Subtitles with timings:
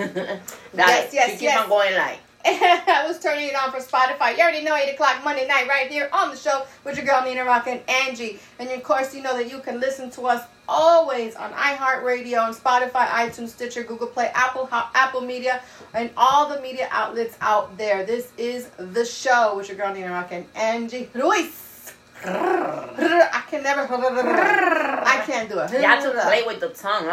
[0.74, 1.62] yes, yes, you keep yes.
[1.62, 2.18] on going like.
[2.44, 4.34] I was turning it on for Spotify.
[4.34, 7.22] You already know 8 o'clock Monday night right here on the show with your girl
[7.22, 8.38] Nina Rock and Angie.
[8.58, 12.56] And of course, you know that you can listen to us always on iHeartRadio and
[12.56, 15.60] Spotify, iTunes, Stitcher, Google Play, Apple, Apple Media,
[15.92, 18.06] and all the media outlets out there.
[18.06, 21.92] This is the show with your girl Nina Rock and Angie Ruiz.
[22.24, 23.82] I can never.
[23.82, 25.72] I can't do it.
[25.72, 27.06] You have to play with the tongue.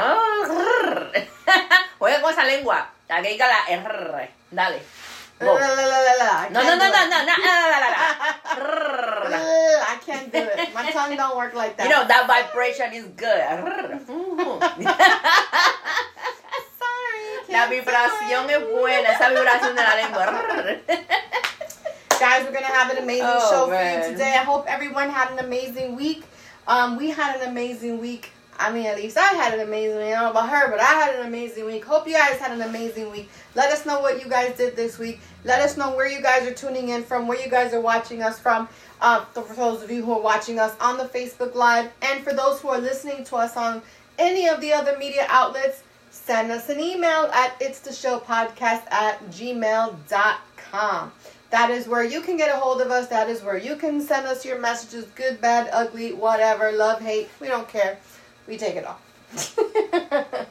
[2.00, 2.90] Juega con esa lengua.
[3.10, 4.30] La que diga la R.
[4.52, 4.82] Dale.
[5.40, 7.10] No, no, can't no, do no, it.
[7.10, 7.34] no, no.
[7.78, 8.02] La.
[8.58, 10.74] Ugh, I can't do it.
[10.74, 11.84] My tongue don't work like that.
[11.86, 13.38] You know, that vibration is good.
[16.82, 17.24] Sorry.
[17.50, 19.10] La vibración es buena.
[19.12, 20.26] Esa vibración de la lengua.
[22.20, 24.34] Guys, we're gonna have an amazing Oh, show for you today.
[24.34, 26.24] I hope everyone had an amazing week.
[26.68, 28.32] Um, we had an amazing week.
[28.60, 30.08] I mean, at least I had an amazing week.
[30.08, 31.86] I don't know about her, but I had an amazing week.
[31.86, 33.30] Hope you guys had an amazing week.
[33.56, 35.20] Let us know what you guys did this week.
[35.44, 38.24] Let us know where you guys are tuning in from, where you guys are watching
[38.24, 38.68] us from.
[39.00, 42.34] Uh, for those of you who are watching us on the Facebook Live, and for
[42.34, 43.82] those who are listening to us on
[44.18, 48.92] any of the other media outlets, send us an email at it's the show podcast
[48.92, 51.12] at gmail.com.
[51.50, 53.08] That is where you can get a hold of us.
[53.08, 57.30] That is where you can send us your messages, good, bad, ugly, whatever, love, hate.
[57.40, 57.98] We don't care.
[58.48, 59.00] We take it all.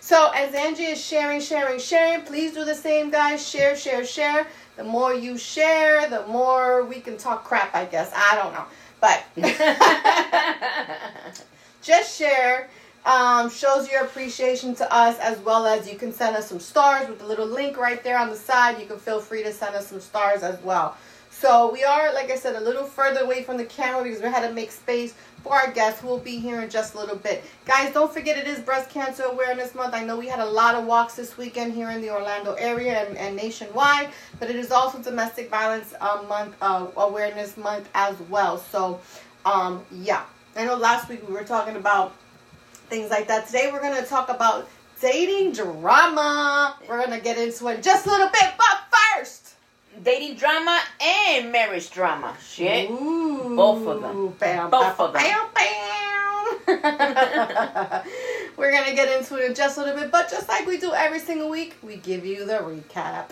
[0.00, 3.48] so as Angie is sharing, sharing, sharing, please do the same, guys.
[3.48, 4.46] Share, share, share.
[4.76, 8.12] The more you share, the more we can talk crap, I guess.
[8.14, 8.64] I don't know.
[9.00, 9.24] But
[11.82, 12.68] just share
[13.08, 17.08] um, shows your appreciation to us as well as you can send us some stars
[17.08, 19.74] with the little link right there on the side you can feel free to send
[19.74, 20.96] us some stars as well
[21.38, 24.28] so we are like i said a little further away from the camera because we
[24.28, 27.16] had to make space for our guests who will be here in just a little
[27.16, 30.50] bit guys don't forget it is breast cancer awareness month i know we had a
[30.50, 34.56] lot of walks this weekend here in the orlando area and, and nationwide but it
[34.56, 39.00] is also domestic violence uh, month uh, awareness month as well so
[39.44, 40.24] um, yeah
[40.56, 42.14] i know last week we were talking about
[42.88, 43.46] things like that.
[43.46, 44.68] Today we're going to talk about
[45.00, 46.76] dating drama.
[46.88, 49.47] We're going to get into it in just a little bit, but first.
[50.02, 52.36] Dating drama and marriage drama.
[52.46, 52.90] Shit.
[52.90, 54.28] Ooh, Both of them.
[54.38, 55.22] Bam, Both bam, of them.
[55.22, 55.88] Bam, bam.
[58.56, 60.78] we're going to get into it in just a little bit, but just like we
[60.78, 63.30] do every single week, we give you the recap.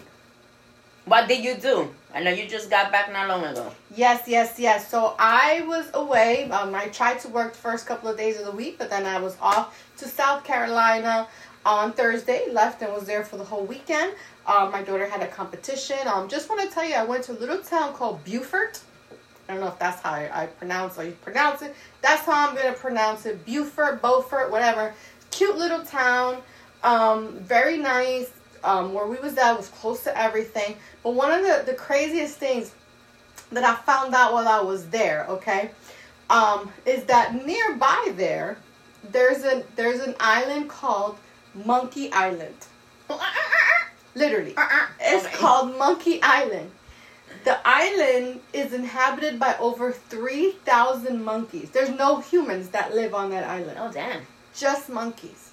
[1.04, 1.94] What did you do?
[2.12, 3.71] I know you just got back not long ago.
[3.94, 4.88] Yes, yes, yes.
[4.88, 6.50] So I was away.
[6.50, 9.06] Um, I tried to work the first couple of days of the week, but then
[9.06, 11.28] I was off to South Carolina
[11.66, 12.47] on Thursday.
[12.50, 14.15] Left and was there for the whole weekend.
[14.47, 15.99] Um, my daughter had a competition.
[16.06, 18.81] Um, just want to tell you, I went to a little town called Beaufort.
[19.49, 21.75] I don't know if that's how I, I pronounce or pronounce it.
[22.03, 23.44] That's how I'm gonna pronounce it.
[23.44, 24.94] Beaufort, Beaufort, whatever.
[25.31, 26.38] Cute little town.
[26.82, 28.31] Um, very nice.
[28.65, 30.77] Um, where we was at was close to everything.
[31.03, 32.75] But one of the, the craziest things
[33.53, 35.71] that I found out while I was there, okay,
[36.31, 38.56] um, is that nearby there,
[39.12, 41.19] there's a there's an island called
[41.64, 42.54] Monkey Island.
[43.08, 44.54] Oh, ah, ah, ah, Literally,
[45.00, 45.36] it's Okay.
[45.36, 46.70] called Monkey Island.
[47.44, 51.70] The island is inhabited by over three thousand monkeys.
[51.70, 54.22] There's no humans that live on that island Oh damn.
[54.54, 55.50] just monkeys.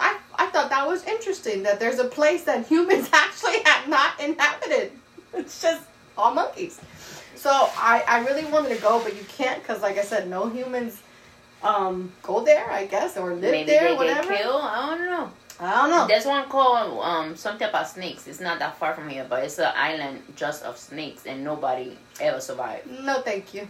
[0.00, 4.20] I, I thought that was interesting that there's a place that humans actually have not
[4.20, 4.92] inhabited.
[5.34, 5.82] It's just
[6.16, 6.78] all monkeys.
[7.36, 10.46] So I, I really wanted to go, but you can't because, like I said, no
[10.50, 11.00] humans
[11.62, 14.28] um, go there, I guess, or live Maybe there, they whatever.
[14.28, 14.62] get killed.
[14.62, 15.30] I don't know.
[15.60, 16.06] I don't know.
[16.08, 18.26] There's one called um something about snakes.
[18.26, 21.96] It's not that far from here, but it's an island just of snakes, and nobody
[22.20, 22.88] ever survived.
[22.90, 23.68] No, thank you.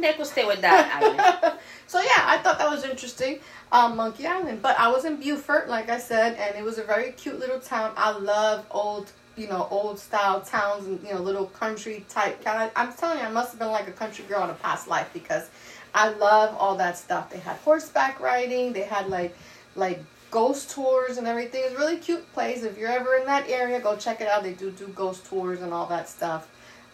[0.00, 1.56] They could stay with that island.
[1.86, 3.40] so yeah, I thought that was interesting.
[3.72, 6.82] Um, Monkey Island, but I was in Beaufort, like I said, and it was a
[6.84, 7.92] very cute little town.
[7.96, 12.44] I love old, you know, old style towns and you know, little country type.
[12.44, 14.54] Kind of, I'm telling you, I must have been like a country girl in a
[14.54, 15.48] past life because
[15.94, 17.30] I love all that stuff.
[17.30, 18.72] They had horseback riding.
[18.72, 19.36] They had like,
[19.76, 21.62] like ghost tours and everything.
[21.66, 22.62] It's really cute place.
[22.62, 24.42] If you're ever in that area, go check it out.
[24.42, 26.48] They do do ghost tours and all that stuff.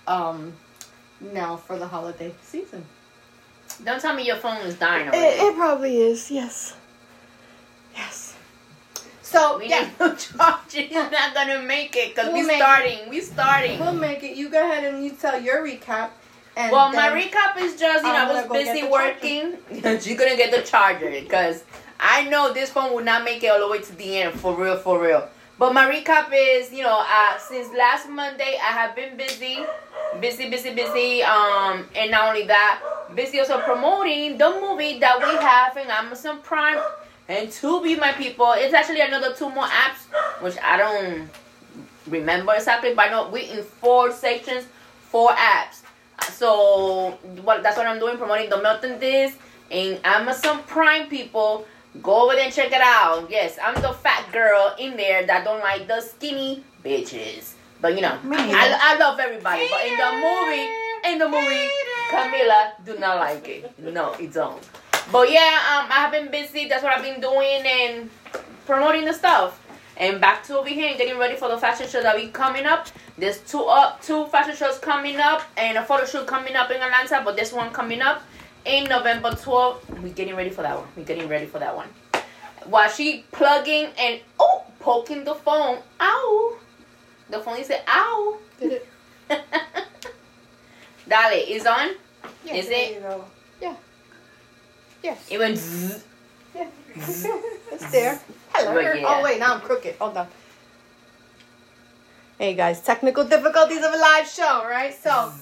[0.07, 0.55] Um,
[1.21, 2.85] now for the holiday season.
[3.85, 5.37] Don't tell me your phone is dying It, already.
[5.41, 6.77] it probably is, yes.
[7.95, 8.35] Yes.
[9.23, 10.73] So, we yeah, need no charge.
[10.73, 12.61] He's not gonna make it because We'll we make it.
[12.63, 13.09] starting.
[13.11, 13.79] We starting.
[13.79, 14.37] we'll make it.
[14.37, 16.11] You go ahead and you tell your recap.
[16.59, 19.57] And Well, my recap is just you know I'm was gonna go get busy working.
[19.71, 21.63] You're gonna get the charger because
[22.01, 24.57] I know this phone will not make it all the way to the end for
[24.57, 25.29] real, for real.
[25.57, 29.59] But my recap is you know uh, since last Monday I have been busy,
[30.21, 31.23] busy, busy, busy.
[31.23, 32.83] Um, and not only that,
[33.15, 36.81] busy also promoting the movie that we have in Amazon Prime.
[37.29, 41.31] And Tubi, my people, it's actually another two more apps, which I don't
[42.09, 44.65] remember exactly, but I know we in four sections,
[45.03, 45.83] four apps.
[46.33, 49.37] So what that's what I'm doing, promoting the Milton This
[49.71, 51.67] in Amazon Prime people.
[52.03, 53.29] Go over there and check it out.
[53.31, 57.55] Yes, I'm the fat girl in there that don't like the skinny bitches.
[57.81, 58.79] But you know, Me I.
[58.81, 59.67] I love everybody.
[59.71, 60.69] But in the movie,
[61.05, 61.69] in the movie,
[62.11, 63.79] Camila do not like it.
[63.79, 64.63] No, it don't.
[65.11, 66.69] But yeah, um, I have been busy.
[66.69, 68.11] That's what I've been doing and
[68.67, 69.59] promoting the stuff.
[69.99, 72.67] And back to over here and getting ready for the fashion show that we coming
[72.67, 72.87] up.
[73.19, 76.77] There's two up, two fashion shows coming up, and a photo shoot coming up in
[76.81, 77.23] Atlanta.
[77.25, 78.23] But this one coming up
[78.65, 80.01] in November 12th.
[80.01, 80.87] We're getting ready for that one.
[80.97, 81.89] We're getting ready for that one.
[82.65, 85.79] While she plugging and oh, poking the phone.
[86.01, 86.57] Ow!
[87.31, 88.39] The phone is ow.
[88.61, 88.89] Did it?
[91.09, 91.91] Dale, it's on.
[92.45, 92.55] Yeah.
[92.55, 92.95] Is There it?
[92.95, 93.25] you go.
[95.03, 95.27] Yes.
[95.31, 95.57] It went.
[95.57, 96.05] zzz.
[97.71, 98.19] It's there.
[98.59, 98.77] Hello.
[98.77, 99.05] Oh, yeah.
[99.07, 99.95] Oh wait, now I'm crooked.
[99.97, 100.27] Hold on.
[102.39, 104.95] Hey guys, technical difficulties of a live show, right?
[104.95, 105.33] So.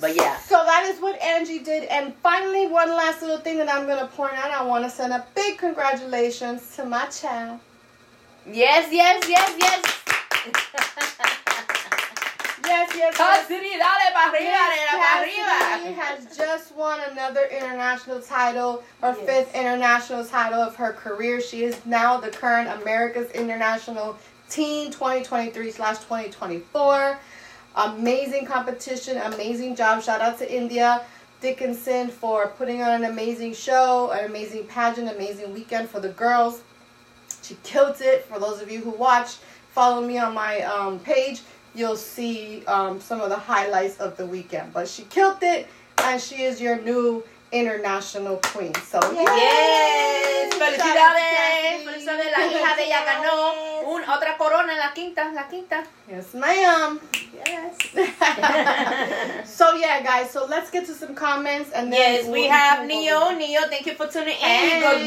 [0.00, 0.36] But yeah.
[0.38, 1.84] so that is what Angie did.
[1.84, 4.50] And finally, one last little thing that I'm gonna point out.
[4.50, 7.60] I want to send a big congratulations to my child.
[8.46, 11.30] Yes, yes, yes, yes.
[12.66, 13.48] Yes, yes, yes.
[13.48, 16.00] Dale para arriba, nena, para arriba.
[16.00, 19.26] has just won another international title, her Yes.
[19.26, 21.40] fifth international title of her career.
[21.40, 24.16] She is now the current America's International
[24.48, 27.18] Teen 2023 slash 2024.
[27.76, 30.02] Amazing competition, amazing job.
[30.02, 31.02] Shout out to India
[31.40, 36.62] Dickinson for putting on an amazing show, an amazing pageant, amazing weekend for the girls.
[37.42, 38.24] She killed it.
[38.26, 39.36] For those of you who watch,
[39.72, 41.42] follow me on my um, page.
[41.74, 44.72] You'll see um, some of the highlights of the weekend.
[44.72, 45.66] But she killed it,
[45.98, 47.24] and she is your new
[47.54, 48.74] international queen.
[48.74, 51.84] So Yes, to felicidades.
[51.84, 52.32] Felicidades.
[52.32, 53.54] La hija de ella ganó
[53.84, 55.84] un, otra corona, la quinta, la quinta.
[56.08, 57.00] Yes, ma'am.
[57.46, 57.76] Yes.
[59.44, 60.30] so yeah, guys.
[60.30, 63.30] So let's get to some comments, and then Yes, we have Neo.
[63.30, 64.38] Neo, thank you for tuning in.
[64.40, 65.06] Hey.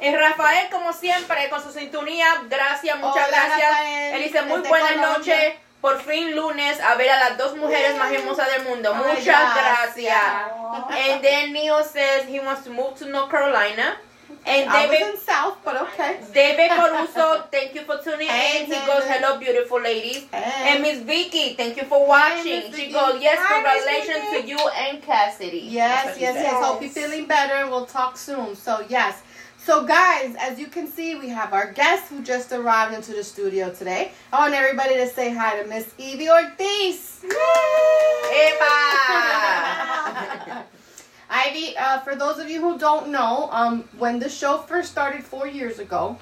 [0.00, 3.70] Y Rafael, como siempre, con su sintonía, gracias, muchas Hola, gracias.
[3.70, 5.65] Rafael, Él dice, muy buenas noches.
[5.86, 8.92] Por fin lunes a ver a las dos mujeres más hermosas del mundo.
[8.92, 9.94] Ay, Muchas gracias.
[9.94, 11.12] gracias.
[11.12, 13.96] And then Neil says he wants to move to North Carolina.
[14.44, 16.18] And I was in South, but okay.
[16.34, 18.66] David Caruso, thank you for tuning Hey, in.
[18.66, 20.26] He goes, hello, beautiful ladies.
[20.32, 20.72] Hey.
[20.72, 22.70] And Miss Vicky, thank you for watching.
[22.70, 25.68] Miss she goes, yes, Hi, congratulations to you and Cassidy.
[25.70, 26.64] Yes, yes, yes.
[26.64, 28.56] Hope you're feeling better we'll talk soon.
[28.56, 29.22] So, yes.
[29.66, 33.24] So, guys, as you can see, we have our guest who just arrived into the
[33.24, 34.12] studio today.
[34.32, 37.24] I want everybody to say hi to Miss Evie Ortiz.
[37.24, 37.34] Eva!
[41.30, 45.24] Ivy, uh, for those of you who don't know, um, when the show first started
[45.24, 46.16] four years ago,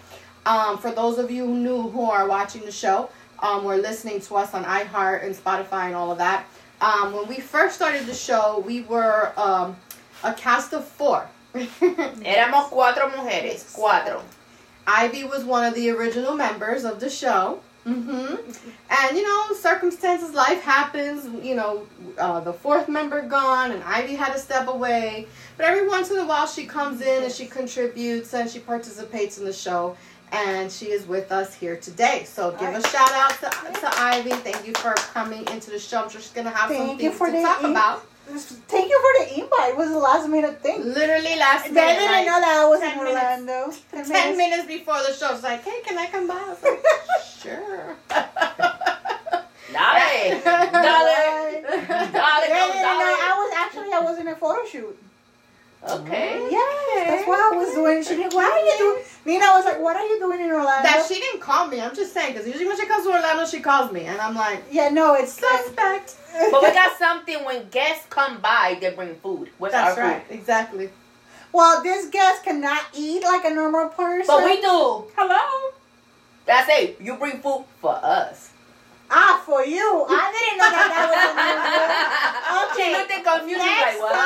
[0.46, 3.10] um, for those of you who knew who are watching the show,
[3.40, 6.46] um, were listening to us on iHeart and Spotify and all of that.
[6.80, 9.76] Um, when we first started the show, we were um,
[10.22, 11.28] a cast of four.
[12.24, 13.72] Éramos cuatro mujeres.
[13.72, 14.22] Cuatro.
[14.86, 17.60] Ivy was one of the original members of the show.
[17.84, 18.34] hmm
[18.90, 21.24] And you know, circumstances, life happens.
[21.44, 21.86] You know,
[22.18, 25.26] uh, the fourth member gone, and Ivy had to step away.
[25.56, 29.38] But every once in a while, she comes in and she contributes and she participates
[29.38, 29.96] in the show.
[30.32, 32.24] And she is with us here today.
[32.24, 34.30] So give a shout out to, to Ivy.
[34.30, 36.02] Thank you for coming into the show.
[36.02, 38.04] I'm sure she's gonna have some Thank you things for to talk in- about.
[38.26, 39.70] Thank you for the invite.
[39.70, 40.82] It was a last minute thing.
[40.82, 43.16] Literally last They minute, didn't like, know that I was 10 in minutes.
[43.16, 43.72] Orlando.
[43.92, 46.62] Ten, ten minutes before the show, she's like, "Hey, can I come by?" I was
[46.62, 46.82] like,
[47.42, 47.96] "Sure."
[49.72, 50.40] Dale.
[50.44, 50.44] Dale.
[50.44, 53.18] Dale, They go, didn't dale.
[53.28, 54.96] I was actually I was in a photo shoot.
[55.86, 56.48] Okay.
[56.50, 58.02] Yes, that's why I was doing.
[58.02, 58.32] She didn't.
[58.34, 59.04] What are you doing?
[59.26, 61.80] Nina was like, "What are you doing in Orlando?" That she didn't call me.
[61.80, 64.34] I'm just saying because usually when she comes to Orlando, she calls me, and I'm
[64.34, 66.16] like, yeah, no, it's suspect.
[66.50, 69.50] But we got something when guests come by, they bring food.
[69.58, 70.34] What's That's our right, food?
[70.34, 70.90] exactly.
[71.52, 74.26] Well, this guest cannot eat like a normal person.
[74.26, 75.04] But we do.
[75.14, 75.70] Hello.
[76.44, 77.00] That's it.
[77.00, 78.50] You bring food for us.
[79.10, 80.06] Ah, for you.
[80.08, 82.74] I didn't know that that was a new rule.
[82.74, 82.92] She Okay.
[82.98, 83.62] looked at confused.
[83.62, 84.18] She's Next like, what?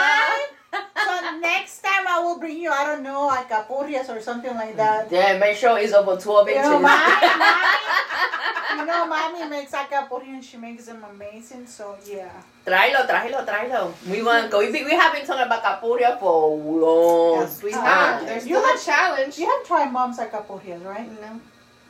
[1.29, 1.35] Time.
[1.35, 2.71] So next time I will bring you.
[2.71, 5.11] I don't know, like capurrias or something like that.
[5.11, 6.71] Yeah, make sure it's over 12 You inches.
[6.71, 11.67] know, mommy, mommy, you know, mommy makes acapurria and she makes them amazing.
[11.67, 12.31] So yeah.
[12.67, 13.93] Tráelo, tráelo, tráelo.
[14.11, 17.41] We want we we have been talking about Capuria for long.
[17.41, 18.25] Yes, we have.
[18.27, 19.39] There's You still a have- challenge.
[19.39, 21.09] You have tried mom's acapurrias, right?
[21.21, 21.41] No,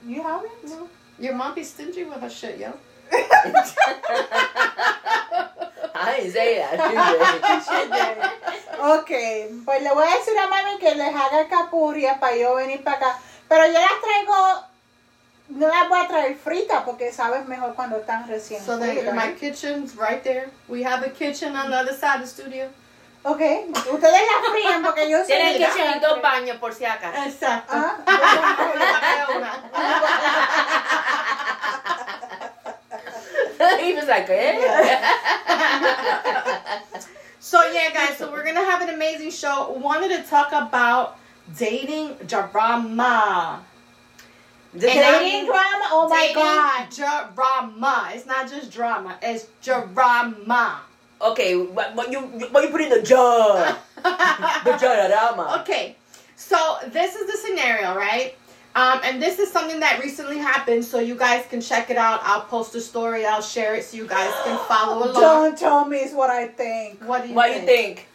[0.06, 0.64] You haven't?
[0.68, 0.88] no.
[1.18, 2.72] Your mom be stingy with her shit, yo.
[6.00, 6.78] I didn't say that.
[8.80, 9.10] Ok,
[9.64, 12.96] pues le voy a decir a mami que les haga capurria para yo venir para
[12.98, 13.18] acá.
[13.48, 14.64] Pero yo las traigo,
[15.48, 19.14] no las voy a traer fritas porque sabes mejor cuando están recién So fritas.
[19.14, 20.50] my kitchen's right there.
[20.68, 22.66] We have a kitchen on the other side of the studio.
[23.24, 23.40] Ok,
[23.92, 26.00] ustedes las fríen porque yo Tienen kitchen y desastre.
[26.00, 27.18] dos baños por si acaso.
[27.26, 27.74] Exacto.
[33.80, 34.58] he was like, eh?
[37.40, 38.18] So yeah, guys.
[38.18, 39.70] So we're gonna have an amazing show.
[39.70, 41.18] Wanted to talk about
[41.56, 43.64] dating drama.
[44.74, 45.84] The And I- Dating drama?
[45.90, 47.34] Oh my dating god.
[47.34, 48.10] drama.
[48.12, 49.16] It's not just drama.
[49.22, 50.80] It's drama.
[51.20, 53.76] Okay, what, what you what you put in the jar?
[53.96, 55.60] the jararama.
[55.62, 55.96] Okay,
[56.36, 58.36] so this is the scenario, right?
[58.78, 62.20] Um, and this is something that recently happened, so you guys can check it out.
[62.22, 65.14] I'll post a story, I'll share it so you guys can follow along.
[65.14, 67.02] Don't tell me it's what I think.
[67.02, 67.60] What do you What think?
[67.62, 68.08] you think?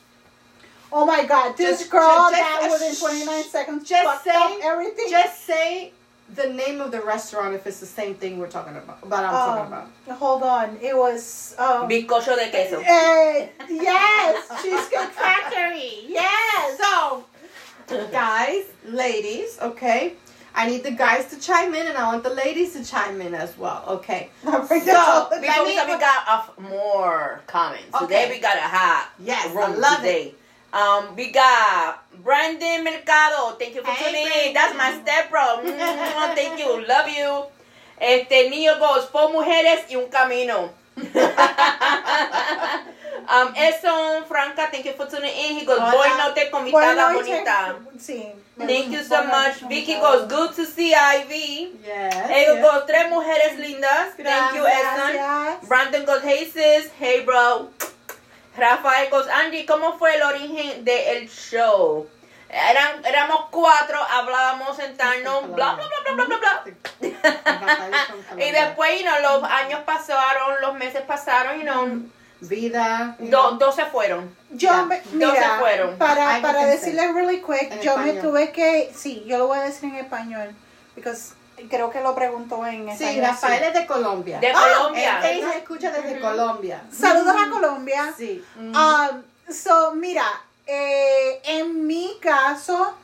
[0.93, 4.51] Oh my god, this Just- girl just- that just- within 29 seconds just say- up
[4.63, 5.09] everything.
[5.09, 5.91] Just say
[6.33, 8.99] the name of the restaurant if it's the same thing we're talking about.
[9.09, 9.73] But I'm talking Um,
[10.07, 10.17] about.
[10.19, 11.55] Hold on, it was.
[11.57, 12.79] Um, Bizcocho de queso.
[12.79, 16.05] eh, yes, Cheesecake Factory.
[16.07, 16.77] Yes.
[16.79, 17.25] So,
[18.11, 20.13] guys, ladies, okay.
[20.55, 23.33] I need the guys to chime in, and I want the ladies to chime in
[23.33, 23.83] as well.
[23.87, 24.29] Okay.
[24.43, 27.97] So, Because Let me- we got a f- more comments.
[27.99, 30.35] Today we got a hot Yes, I love today.
[30.73, 33.55] Um, we got Brandon Mercado.
[33.59, 34.53] Thank you for Hey, tuning in.
[34.53, 35.05] That's my Brandon.
[35.05, 35.61] step bro.
[36.35, 36.85] Thank you.
[36.87, 37.45] Love you.
[37.99, 40.71] Este niño goes, fue mujeres y un camino.
[43.29, 45.59] um, Edson Franca, thank you for tuning in.
[45.59, 45.91] He goes, Hola.
[45.91, 47.75] boy, no te se- bonita.
[47.97, 48.31] Sí.
[48.57, 49.61] Thank you so much.
[49.67, 51.71] Vicky goes, good to see Ivy.
[51.83, 52.29] Yes.
[52.29, 54.13] Ego goes, tres mujeres lindas.
[54.15, 55.13] Thank you, Edson.
[55.13, 55.67] Gracias.
[55.67, 57.69] Brandon goes, hey sis, hey bro.
[58.55, 62.07] Rafael goes, Andy, ¿cómo fue el origen del show?
[62.49, 66.61] Eran, éramos cuatro, hablábamos, sentarnos, bla, bla, bla, bla, bla, bla,
[67.01, 68.23] bla.
[68.45, 72.03] y después, you know, los años pasaron, los meses pasaron, you know,
[72.47, 73.15] Vida.
[73.19, 74.35] do- dos se fueron.
[74.51, 75.97] Yo, Ya, me, dos se mira, fueron.
[75.97, 76.85] para, para yo pensé.
[76.91, 78.21] decirle really quick, En yo me español.
[78.21, 80.55] tuve que, sí, yo lo voy a decir en español,
[80.95, 81.33] because
[81.69, 83.25] creo que lo preguntó en Sí, español.
[83.27, 84.39] Rafael es de Colombia.
[84.39, 85.31] De Ah, Colombia.
[85.31, 86.81] Él se escucha desde Colombia.
[86.91, 88.13] Saludos a Colombia.
[88.17, 88.43] Sí.
[88.57, 89.21] Um,
[89.53, 90.25] so, mira,
[90.65, 92.95] eh, en mi caso,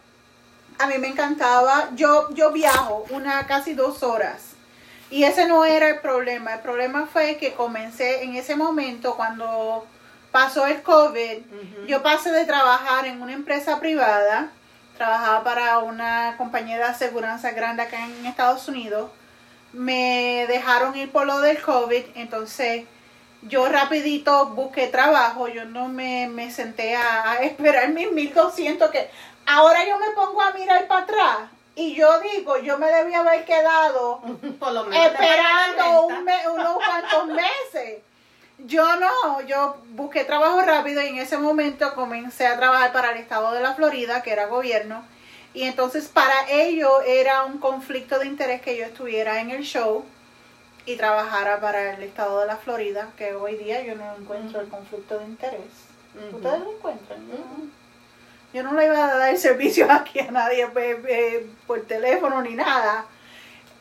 [0.78, 4.42] a mí me encantaba, yo, yo viajo una casi dos horas.
[5.12, 6.54] Y ese no era el problema.
[6.54, 9.86] El problema fue que comencé en ese momento, cuando
[10.32, 11.38] pasó el COVID,
[11.88, 14.52] yo pasé de trabajar en una empresa privada,
[14.98, 19.10] trabajaba para una compañía de aseguranza grande acá en Estados Unidos.
[19.74, 22.86] Me dejaron ir por lo del COVID, entonces
[23.42, 29.10] yo rapidito busqué trabajo, yo no me, me senté a, a esperar mis 1200 que
[29.46, 31.38] ahora yo me pongo a mirar para atrás
[31.82, 34.22] y yo digo, yo me debía haber quedado
[34.60, 36.00] Por lo menos esperando renta.
[36.02, 37.28] un me- unos cuantos
[37.74, 38.00] meses.
[38.66, 43.18] Yo no, yo busqué trabajo rápido y en ese momento comencé a trabajar para el
[43.18, 45.04] estado de la Florida, que era gobierno.
[45.54, 50.04] Y entonces para ello era un conflicto de interés que yo estuviera en el show
[50.86, 54.68] y trabajara para el estado de la Florida, que hoy día yo no encuentro el
[54.68, 55.62] conflicto de interés.
[56.34, 57.20] ¿Ustedes lo encuentran?
[57.30, 57.70] Ujú.
[58.54, 62.56] Yo no le iba a dar servicio aquí a nadie pues, eh, por teléfono ni
[62.56, 63.06] nada.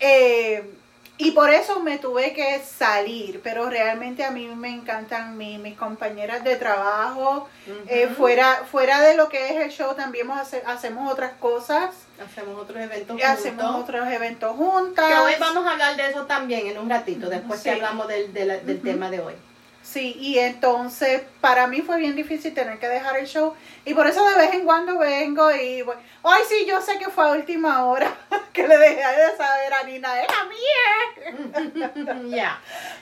[0.01, 0.75] Eh,
[1.21, 5.77] y por eso me tuve que salir, pero realmente a mí me encantan mi- mis
[5.77, 7.49] compañeras de trabajo.
[7.89, 11.91] Eh, fuera, fuera de lo que es el show, también hace- hacemos otras cosas.
[12.25, 13.83] Hacemos otros eventos Y hacemos juntos.
[13.83, 15.09] otros eventos juntas.
[15.09, 18.33] Que hoy vamos a hablar de eso también en un ratito, después que hablamos del,
[18.33, 19.35] del, del tema de hoy.
[19.83, 23.55] Sí, y entonces para mí fue bien difícil tener que dejar el show.
[23.87, 25.97] Y por eso de vez en cuando vengo y voy.
[26.25, 28.15] Ay, sí, yo sé que fue a última hora
[28.53, 32.29] que le dejé de saber a Nina, era mía.
[32.29, 32.61] yeah.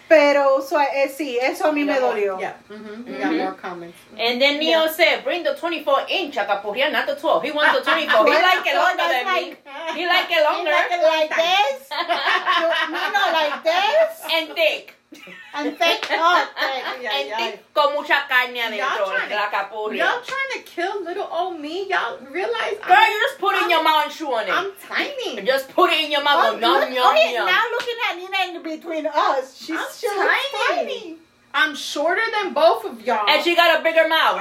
[0.09, 2.39] Pero usua- eh, sí, eso a mí me dolió.
[2.39, 2.57] Yeah.
[2.71, 2.77] We
[3.19, 3.39] got Mhm.
[3.39, 3.99] more comments.
[4.17, 4.93] And then Neo Yeah.
[4.93, 7.43] said, bring the 24 inch Acapurria, not the 12.
[7.43, 8.27] He wants the 24.
[8.27, 9.33] He like it longer than me.
[9.33, 10.71] like- He like it longer.
[10.71, 11.91] Like this,
[12.61, 14.95] you- Nina, like this, and thick.
[15.55, 16.63] And thick, oh, thick.
[16.63, 19.99] Ay, And thick con mucha carne Y'all adentro to- la capurria.
[20.05, 21.89] Y'all trying to kill little old me?
[21.89, 24.53] Y'all realize Girl, I'm, you just put in your mouth and chew on it.
[24.53, 25.43] I'm tiny.
[25.47, 26.45] just put it in your mouth.
[26.45, 27.47] Oh, yum, look- yum, okay, yum.
[27.47, 31.01] now looking at Nina in between us, she's, I'm tiny.
[31.01, 31.17] tiny.
[31.59, 33.27] I'm shorter than both of y'all.
[33.29, 34.37] And she got a bigger mouth.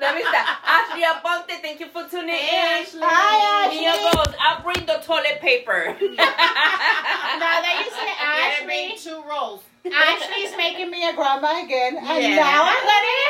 [0.00, 0.46] Let me stop.
[0.64, 2.82] Ashley Aponte, thank you for tuning Hey, in.
[2.84, 3.00] Ashley.
[3.02, 3.80] Hi, Ashley.
[3.80, 5.96] Mia goes, I'll bring the toilet paper.
[7.40, 9.62] Now that you say Gotta Ashley, two rolls.
[9.86, 12.36] Ashley's making me a grandma again, and Yeah.
[12.36, 13.29] now I'm gonna have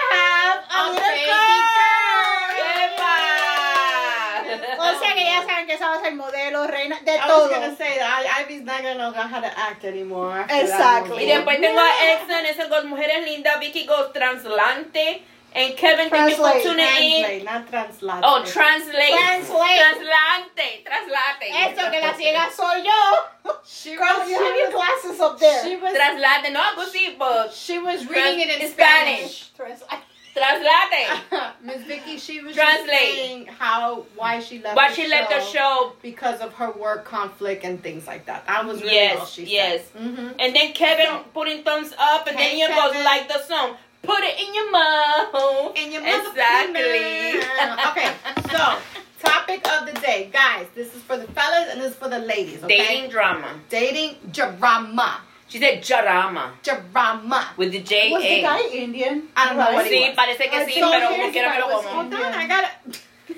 [6.14, 7.42] modelo, reina, de I todo.
[7.48, 10.46] was gonna say that I, Ivy's not gonna know how to act anymore.
[10.48, 11.24] Exactly.
[11.24, 16.30] Y después tengo a Edson, ese goes Mujeres Lindas, Vicky goes Translante, and Kevin, thank
[16.30, 17.22] you for Translate, in.
[17.24, 18.20] Translate, not translate.
[18.22, 19.10] Oh, translate.
[19.10, 19.80] Translate.
[19.80, 20.84] Translante.
[20.84, 21.50] Translate.
[21.50, 23.52] Esto que la ciega soy yo.
[23.66, 25.64] She Girl, was, you she have your glasses up there.
[25.64, 26.52] she was, Translate.
[26.52, 29.50] No, pues sí, but she was reading it in Trans- Spanish.
[29.56, 30.00] Translate.
[30.40, 31.52] Translate.
[31.62, 32.88] Miss Vicky, she was Translate.
[32.98, 34.76] saying how why she left.
[34.76, 35.92] Why the she left the show.
[36.02, 38.46] because of her work conflict and things like that.
[38.46, 39.84] That was really all Yes, she yes.
[39.92, 40.02] said.
[40.02, 40.28] Mm-hmm.
[40.40, 43.76] And then Kevin putting thumbs up, and Hey, then you goes like the song.
[44.02, 45.76] Put it in your mouth.
[45.76, 46.80] In your Exactly.
[46.80, 48.12] motherfucking- okay,
[48.50, 48.78] so
[49.22, 50.66] topic of the day, guys.
[50.74, 52.64] This is for the fellas and this is for the ladies.
[52.64, 52.78] Okay?
[52.78, 53.48] Dating drama.
[53.68, 55.20] dating drama,
[55.50, 57.48] She said drama drama.
[57.56, 59.28] with the J Was the guy Indian?
[59.36, 61.88] I don't know what he Sí, parece que sí, saw pero como quiera lo como.
[61.88, 62.70] Hold on, I gotta.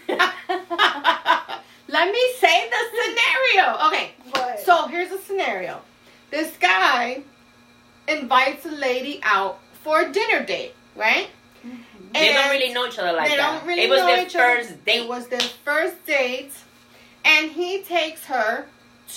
[1.89, 3.87] Let me say the scenario.
[3.89, 4.61] Okay, What?
[4.61, 5.81] so here's a scenario.
[6.31, 7.23] This guy
[8.09, 11.29] invites a lady out for a dinner date, right?
[11.67, 12.13] Mm-hmm.
[12.13, 13.31] They don't really know each other like that.
[13.31, 13.59] they that.
[13.59, 13.97] don't really know each other.
[13.97, 14.57] it was know their each other.
[14.69, 15.01] first date.
[15.03, 16.53] It was their first date,
[17.25, 18.67] and he takes her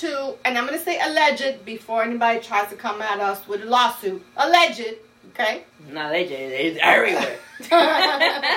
[0.01, 3.65] to, and I'm gonna say alleged before anybody tries to come at us with a
[3.65, 4.25] lawsuit.
[4.37, 4.95] Alleged,
[5.31, 5.63] okay?
[5.91, 6.51] Not legend.
[6.53, 7.37] It's everywhere.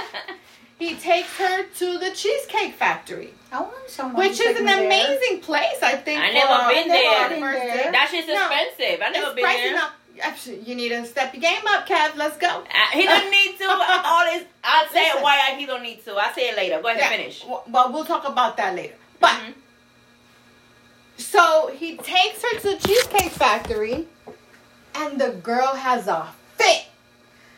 [0.78, 4.85] he takes her to the Cheesecake Factory, I want someone which to is an there.
[4.87, 5.83] amazing place.
[5.83, 6.21] I think.
[6.21, 7.26] I for never a- been for there.
[7.26, 7.92] a first there.
[7.92, 9.02] that shit's No, expensive.
[9.02, 9.73] I never It's been pricey there.
[9.73, 9.92] enough.
[10.21, 12.16] Actually, You need to step your game up, Kev.
[12.16, 12.49] Let's go.
[12.49, 13.64] Uh, he don't need to.
[13.68, 14.45] All this.
[14.64, 15.23] I'll say Listen.
[15.23, 16.12] why he don't need to.
[16.14, 16.80] I'll say it later.
[16.83, 17.40] Go ahead, Yeah, finish.
[17.42, 18.95] w- But we'll talk about that later.
[19.21, 19.54] But Mhm.
[21.78, 24.06] So he takes her to the Cheesecake Factory,
[24.94, 26.87] and the girl has a fit.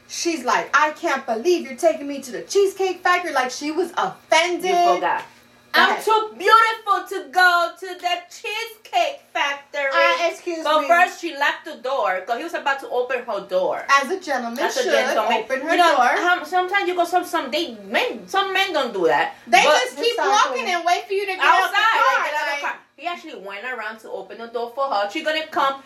[0.09, 3.33] She's like, I can't believe you're taking me to the Cheesecake Factory.
[3.33, 4.71] Like she was offended.
[4.71, 5.25] You forgot.
[5.73, 9.87] I'm too beautiful to go to the cheesecake factory.
[9.95, 10.89] Uh, excuse but me.
[10.89, 13.85] first, she locked the door because he was about to open her door.
[14.03, 15.45] As a gentleman That's a should gentleman.
[15.45, 16.11] open her you know, door.
[16.27, 19.37] um, sometimes you go some some they men some men don't do that.
[19.47, 20.59] They just keep Exactly.
[20.59, 22.25] walking and wait for you to get outside, out
[22.59, 22.71] the car.
[22.71, 23.41] like, get out of the like- car.
[23.41, 25.11] He actually went around to open the door for her.
[25.11, 25.83] She gonna come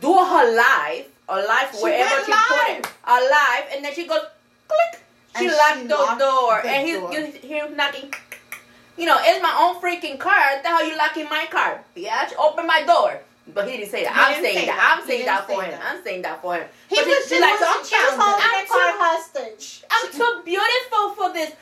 [0.00, 4.06] do her life, a life She wherever she put it, a life, and then she
[4.06, 4.20] goes
[4.68, 5.02] click.
[5.38, 7.12] She And locked she the door, the and he door.
[7.12, 8.12] you hear him knocking.
[8.96, 10.62] You know, it's my own freaking car.
[10.62, 11.84] The hell you locking my car?
[11.94, 13.20] Bitch, open my door.
[13.52, 14.14] But he didn't say that.
[14.14, 14.76] He I'm saying say that.
[14.76, 14.96] that.
[14.98, 15.70] I'm saying that for say him.
[15.72, 15.82] that.
[15.94, 16.66] I'm saying that for him.
[16.88, 18.98] He But was she just like, was I'm She was holding I'm the car too-
[19.04, 19.84] hostage.
[19.90, 21.52] I'm too beautiful for this.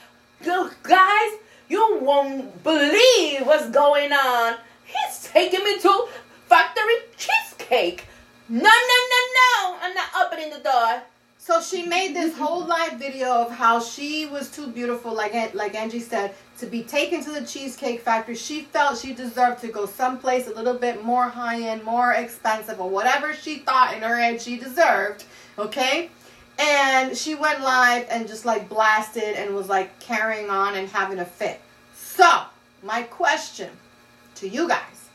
[0.44, 1.32] Girl, guys,
[1.68, 4.56] you won't believe what's going on.
[4.84, 6.08] He's taking me to
[6.46, 8.06] factory cheesecake.
[8.48, 8.68] No, no,
[9.12, 9.76] no, no.
[9.80, 11.02] I'm not opening the door.
[11.38, 15.74] So she made this whole live video of how she was too beautiful, like like
[15.74, 18.34] Angie said, to be taken to the Cheesecake Factory.
[18.34, 22.80] She felt she deserved to go someplace a little bit more high end, more expensive,
[22.80, 25.24] or whatever she thought in her head she deserved.
[25.58, 26.08] Okay,
[26.58, 31.18] and she went live and just like blasted and was like carrying on and having
[31.18, 31.60] a fit.
[31.94, 32.42] So
[32.82, 33.70] my question
[34.36, 35.08] to you guys: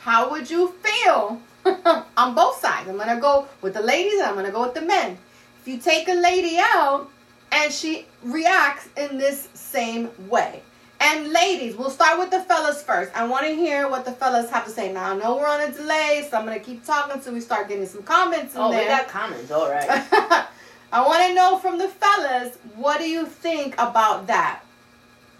[0.00, 1.40] How would you feel
[2.16, 2.88] on both sides?
[2.88, 5.18] I'm gonna go with the ladies and I'm gonna go with the men.
[5.60, 7.08] If you take a lady out
[7.52, 10.62] and she reacts in this same way.
[11.04, 13.10] And ladies, we'll start with the fellas first.
[13.16, 14.92] I want to hear what the fellas have to say.
[14.92, 17.40] Now, I know we're on a delay, so I'm going to keep talking until we
[17.40, 19.50] start getting some comments in Oh, we got comments.
[19.50, 19.84] All right.
[20.92, 24.60] I want to know from the fellas, what do you think about that?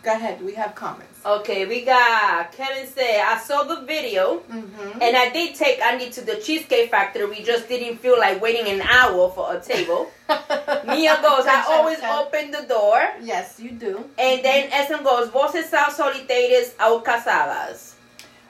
[0.03, 1.21] Go ahead, we have comments.
[1.25, 5.01] Okay, we got Kevin say I saw the video Mm-hmm.
[5.01, 7.25] and I did take Andy to the Cheesecake Factory.
[7.27, 10.11] We just didn't feel like waiting an hour for a table.
[10.29, 13.01] Mia goes, I always open the door.
[13.23, 13.99] Yes, you do.
[14.19, 17.95] And then Edson goes, voces son solitarias o casadas.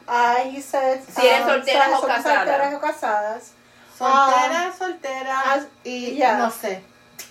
[0.09, 2.47] Uh, he said, Si eres um, soltera o son casada.
[2.47, 3.51] solteras o casadas.
[3.99, 6.39] Soltera, soltera, as- y yeah.
[6.39, 6.81] no sé.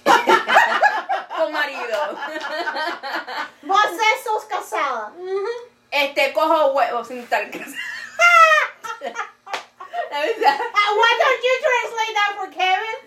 [1.41, 1.97] Con marido.
[3.63, 3.81] Vos
[4.23, 5.11] sos casada.
[5.89, 7.75] Este cojo huevos sin estar casada.
[9.01, 9.11] Let
[10.27, 10.45] me see.
[10.45, 12.97] Uh, why don't you translate that for Kevin?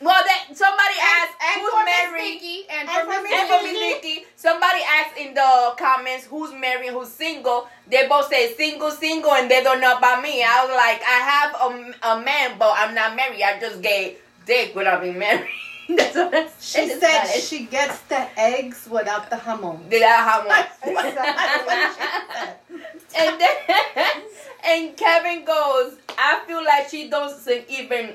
[0.00, 2.34] Well, then somebody asked and who's married.
[2.34, 6.52] Vicky, and And for Miss And for Miss Vicky, somebody asked in the comments who's
[6.52, 7.66] married, who's single.
[7.88, 10.44] They both say single, single, and they don't know about me.
[10.44, 13.42] I was like, I have a, a man, but I'm not married.
[13.42, 15.48] I just gay dick without being married.
[15.96, 16.98] That's what I She said.
[16.98, 17.44] Spanish.
[17.48, 19.88] she gets the eggs without the jamon.
[19.90, 20.64] Did I have one?
[20.96, 22.78] Exactly.
[23.18, 23.56] and then
[24.66, 28.14] and Kevin goes, I feel like she doesn't even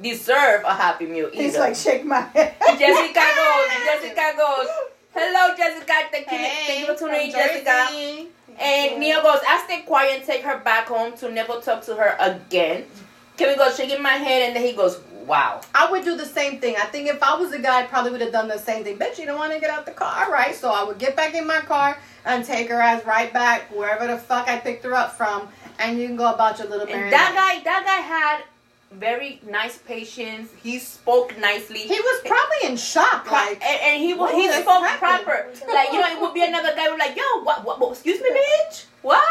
[0.00, 1.42] deserve a happy meal either.
[1.42, 2.54] He's like, shake my head.
[2.78, 3.68] Jessica goes.
[3.84, 4.68] Jessica goes.
[5.14, 5.92] Hello, Jessica.
[6.10, 7.86] Thank you, thank you for tuning in, Jessica.
[7.90, 8.28] Jersey.
[8.60, 11.94] And Neil goes, I stay quiet and take her back home to never talk to
[11.94, 12.84] her again.
[13.36, 15.60] Kevin goes, shaking my head, and then he goes, Wow.
[15.74, 16.76] I would do the same thing.
[16.76, 18.98] I think if I was a guy, I probably would have done the same thing.
[18.98, 20.54] Bitch, you don't want to get out the car, All right?
[20.54, 24.06] So I would get back in my car and take her ass right back wherever
[24.06, 27.12] the fuck I picked her up from, and you can go about your little And
[27.12, 28.42] that guy, that guy had
[28.90, 30.50] very nice patience.
[30.62, 31.80] He spoke nicely.
[31.80, 33.62] He was probably in shock, like.
[33.62, 35.24] and, and he what he spoke happening?
[35.26, 35.48] proper.
[35.72, 37.92] Like you know, it would be another guy who's like, "Yo, what, what, what?
[37.92, 38.86] Excuse me, bitch.
[39.02, 39.22] What?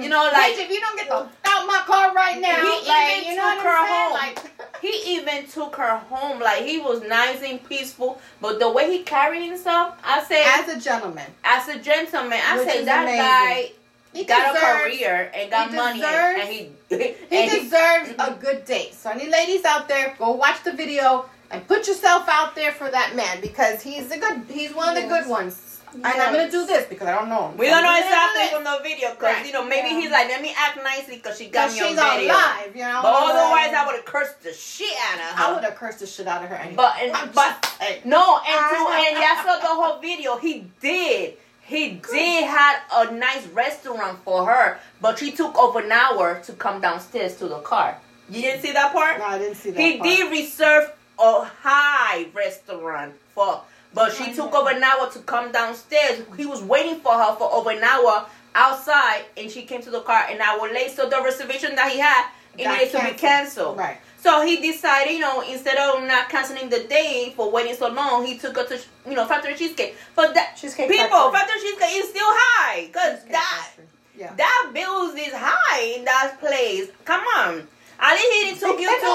[0.00, 2.56] You know, like Bitch, if you don't get the f- out my car right now,
[2.80, 4.02] He like, even you know took what I'm her saying?
[4.02, 4.12] home.
[4.12, 6.40] Like, he even took her home.
[6.40, 8.20] Like he was nice and peaceful.
[8.40, 12.64] But the way he carried himself, I say, as, a gentleman, as a gentleman, I
[12.64, 13.18] say that amazing.
[13.18, 13.72] guy
[14.14, 16.48] he got deserves, a career and got he money, deserves- and,
[16.90, 18.28] and he He and deserves Mhm.
[18.38, 18.94] a good date.
[18.94, 22.90] So any ladies out there, go watch the video and put yourself out there for
[22.90, 24.42] that man because he's a good.
[24.48, 25.22] He's one of the Yes.
[25.24, 25.71] good ones.
[25.94, 27.52] And I'm gonna do this because I don't know.
[27.56, 29.46] We don't know exactly from the video because Right.
[29.46, 30.00] you know maybe Yeah.
[30.00, 32.32] he's like, let me act nicely because she got me she's on video.
[32.34, 33.00] live, you know.
[33.02, 33.74] But otherwise.
[33.74, 35.44] I would have cursed the shit out of her.
[35.44, 36.76] I would have cursed the shit out of her anyway.
[36.76, 40.36] But and, I'm but just no, and to and y'all saw the whole video.
[40.36, 41.36] He did.
[41.64, 46.52] He did had a nice restaurant for her, but she took over an hour to
[46.54, 47.96] come downstairs to the car.
[48.28, 49.18] You didn't see that part?
[49.18, 49.80] no, I didn't see that.
[49.80, 50.08] He part.
[50.08, 53.62] did reserve a high restaurant for,
[53.94, 56.22] but she took over an hour to come downstairs.
[56.36, 60.00] He was waiting for her for over an hour outside, and she came to the
[60.00, 60.90] car an hour late.
[60.90, 62.26] So the reservation that he had,
[62.58, 63.18] it needed to be canceled.
[63.18, 63.78] canceled.
[63.78, 63.98] Right.
[64.20, 68.24] So he decided, you know, instead of not canceling the day for waiting so long,
[68.24, 68.78] he took her to,
[69.08, 69.96] you know, Factory Cheesecake.
[70.14, 71.40] But that Cheesecake people, Factory.
[71.40, 73.70] Factory Cheesecake is still high because that
[74.16, 74.32] Yeah.
[74.36, 76.88] that bills is high in that place.
[77.04, 77.66] Come on,
[77.98, 79.06] at least he didn't took you to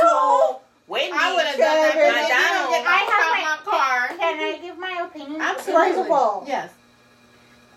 [0.00, 0.56] to
[0.88, 1.12] Wendy's.
[1.14, 1.94] I would have done that.
[1.96, 4.08] Yeah, but if you don't I out have my car.
[4.18, 5.40] Can I give my opinion?
[5.40, 5.88] Absolutely.
[5.88, 6.70] First of all, yes.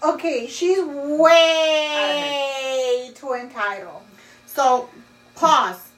[0.03, 2.31] okay, she's way
[3.15, 4.01] too entitled.
[4.45, 4.89] So,
[5.35, 5.89] pause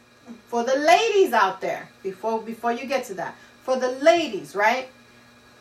[0.47, 3.35] for the ladies out there before before you get to that.
[3.63, 4.89] For the ladies, right?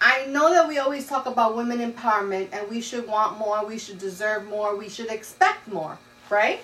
[0.00, 3.78] I know that we always talk about women empowerment and we should want more, we
[3.78, 6.60] should deserve more, we should expect more, right?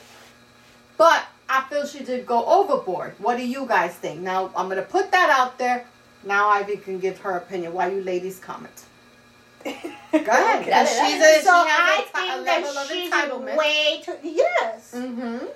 [0.98, 3.14] But I feel she did go overboard.
[3.18, 4.20] What do you guys think?
[4.20, 5.84] Now I'm gonna put that out there.
[6.24, 7.72] Now Ivy can give her opinion.
[7.74, 8.84] Why you ladies comment?
[9.64, 9.86] Go ahead.
[10.12, 10.64] Okay.
[10.64, 13.56] because she's a, so she I has a, ti- a think level that she's entitlement.
[13.56, 14.16] way too.
[14.22, 14.92] Yes.
[14.96, 15.46] mm-hmm.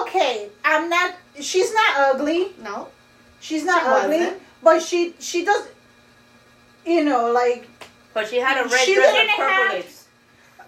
[0.00, 1.14] Okay, I'm not.
[1.40, 2.52] She's not ugly.
[2.62, 2.88] No.
[3.40, 4.42] She's not She ugly, wasn't.
[4.62, 5.68] but she she does.
[6.86, 7.68] You know, like
[8.14, 9.91] But she had a red She dress and didn't purple have- lips.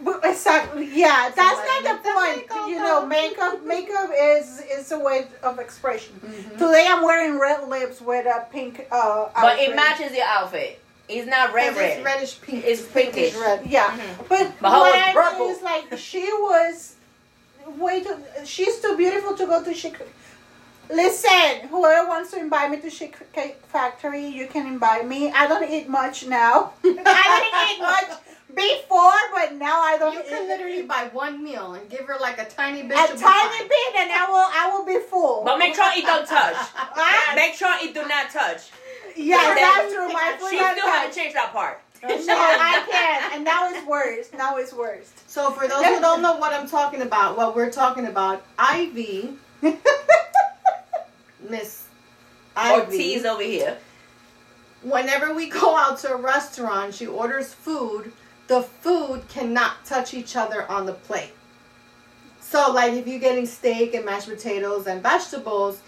[0.05, 0.87] But exactly.
[0.93, 2.69] Yeah, that's not the the point.
[2.71, 6.13] You know, makeup makeup is is a way of expression.
[6.25, 6.53] Mhm.
[6.59, 8.87] Today I'm wearing red lips with a pink.
[8.91, 10.81] Uh, But it matches your outfit.
[11.09, 11.99] It's not red red.
[11.99, 12.65] It's reddish pink.
[12.65, 13.35] It's pinkish.
[13.35, 13.67] red.
[13.67, 14.29] Yeah, Mhm.
[14.29, 15.47] but, But how what I purple?
[15.47, 16.95] mean is like she was
[17.79, 18.17] way too.
[18.45, 19.97] She's too beautiful to go to Chic.
[20.91, 25.31] Listen, whoever wants to invite me to Chic Cake Factory, you can invite me.
[25.31, 26.73] I don't eat much now.
[26.85, 26.89] I
[27.41, 28.19] didn't eat much
[28.55, 32.17] before, but now I don't You eat can literally buy one meal and give her
[32.21, 32.93] like a tiny bit.
[32.93, 33.69] a she'll tiny fine.
[33.69, 34.37] bit, and I will.
[34.37, 35.43] I will be full.
[35.45, 36.55] But make sure it don't touch.
[36.57, 37.35] Huh?
[37.35, 38.71] Make sure it do not touch.
[39.17, 40.09] yeah, And then that's true.
[40.13, 41.15] My food She still had touch.
[41.15, 41.81] to change that part.
[42.03, 43.35] No, I can't.
[43.35, 44.29] And now it's worse.
[44.37, 45.11] Now it's worse.
[45.27, 49.33] So for those who don't know what I'm talking about, what we're talking about, Ivy,
[51.49, 51.87] Miss
[52.57, 53.79] Ortiz over here.
[54.83, 58.13] whenever we go out to a restaurant, she orders food.
[58.47, 61.33] The food cannot touch each other on the plate.
[62.41, 65.81] So, like if you're getting steak and mashed potatoes and vegetables,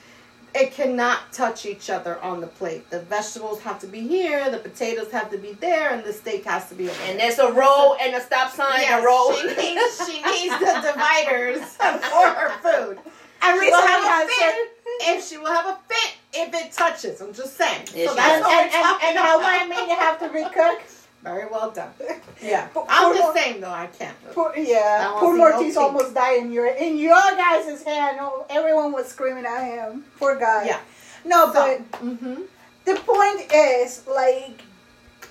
[0.55, 2.89] it cannot touch each other on the plate.
[2.89, 6.45] The vegetables have to be here, the potatoes have to be there, and the steak
[6.47, 7.29] has to be over And there.
[7.29, 9.35] there's a roll and a stop sign Yes, and a roll.
[9.35, 12.99] She needs, she needs the dividers for her food.
[13.43, 16.15] And She will recently have a had fit said- if she will have a fit
[16.35, 17.21] if it touches.
[17.21, 17.89] I'm just saying.
[17.95, 19.41] Yeah, so that's and, we're and, and how.
[19.41, 20.81] I made it have to recook.
[21.23, 21.91] Very well done.
[22.43, 22.69] Yeah.
[22.89, 24.15] I'm just saying though, I can't.
[24.33, 28.19] Poor, yeah, don't poor see no almost died in your in your guys' hand.
[28.21, 30.05] Oh, everyone was screaming at him.
[30.19, 30.67] Poor guy.
[30.67, 30.81] Yeah.
[31.25, 32.43] No, So, but mm-hmm.
[32.85, 34.63] the point is like,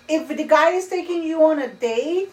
[0.10, 2.30] if the guy is taking you on a date,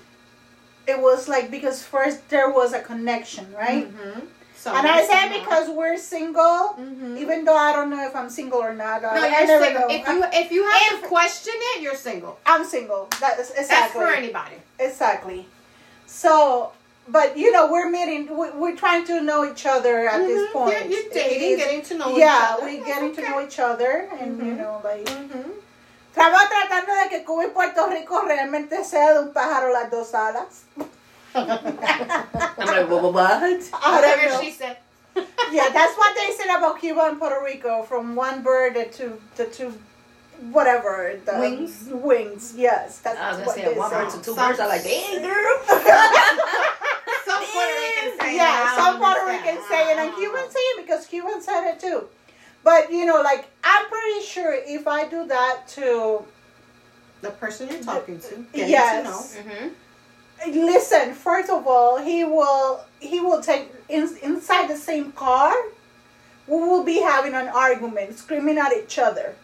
[0.89, 3.93] it was like because first there was a connection, right?
[3.95, 4.21] Mm-hmm.
[4.63, 7.17] So And I said because we're single, Mm-hmm.
[7.19, 9.03] even though I don't know if I'm single or not.
[9.03, 9.89] no, you're single.
[9.89, 9.95] know.
[9.99, 12.39] If you if you have to question it, you're single.
[12.47, 13.09] I'm single.
[13.21, 13.67] That is exactly.
[13.77, 14.57] That's for anybody.
[14.79, 15.47] Exactly.
[16.07, 16.71] So
[17.09, 18.23] but you know, we're meeting.
[18.39, 20.53] we- We're trying to know each other at this Mhm.
[20.53, 20.89] point.
[20.89, 22.63] You're, you're dating, is- getting to know yeah, each other.
[22.67, 24.59] we're getting to know each other, and you Mhm.
[24.63, 25.05] know, like.
[25.07, 25.51] Mhm.
[26.15, 30.15] Estamos tratando de que Cuba y Puerto Rico realmente sea de un pájaro las dos
[30.15, 30.53] alas.
[31.35, 33.03] I'm like, what?
[33.03, 33.43] what, what?
[33.43, 34.41] I don't Whatever know.
[34.43, 34.77] she said.
[35.17, 37.83] yeah, that's what they said about Cuba and Puerto Rico.
[37.83, 39.75] From one bird to the two,
[40.51, 41.89] whatever the Wings?
[41.91, 44.05] Wings, yes, that's I was gonna what say they one said.
[44.05, 44.61] bird to two Some- birds.
[44.61, 45.59] I'm like, dang, girl.
[47.25, 48.37] Some Puerto Rican saying.
[48.37, 49.27] Yeah, I some Puerto.
[49.27, 52.05] Ricans say it, and I Cubans say it because Cubans said it too.
[52.65, 56.25] But you know, like I'm pretty sure if I do that to.
[57.21, 58.45] The person you're talking to.
[58.53, 59.37] Getting Yes.
[59.37, 59.53] to know.
[59.53, 59.69] Mm-hmm.
[60.47, 65.55] Listen, first of all, he will he will take in, inside the same car.
[66.47, 69.37] We will be having an argument, screaming at each other.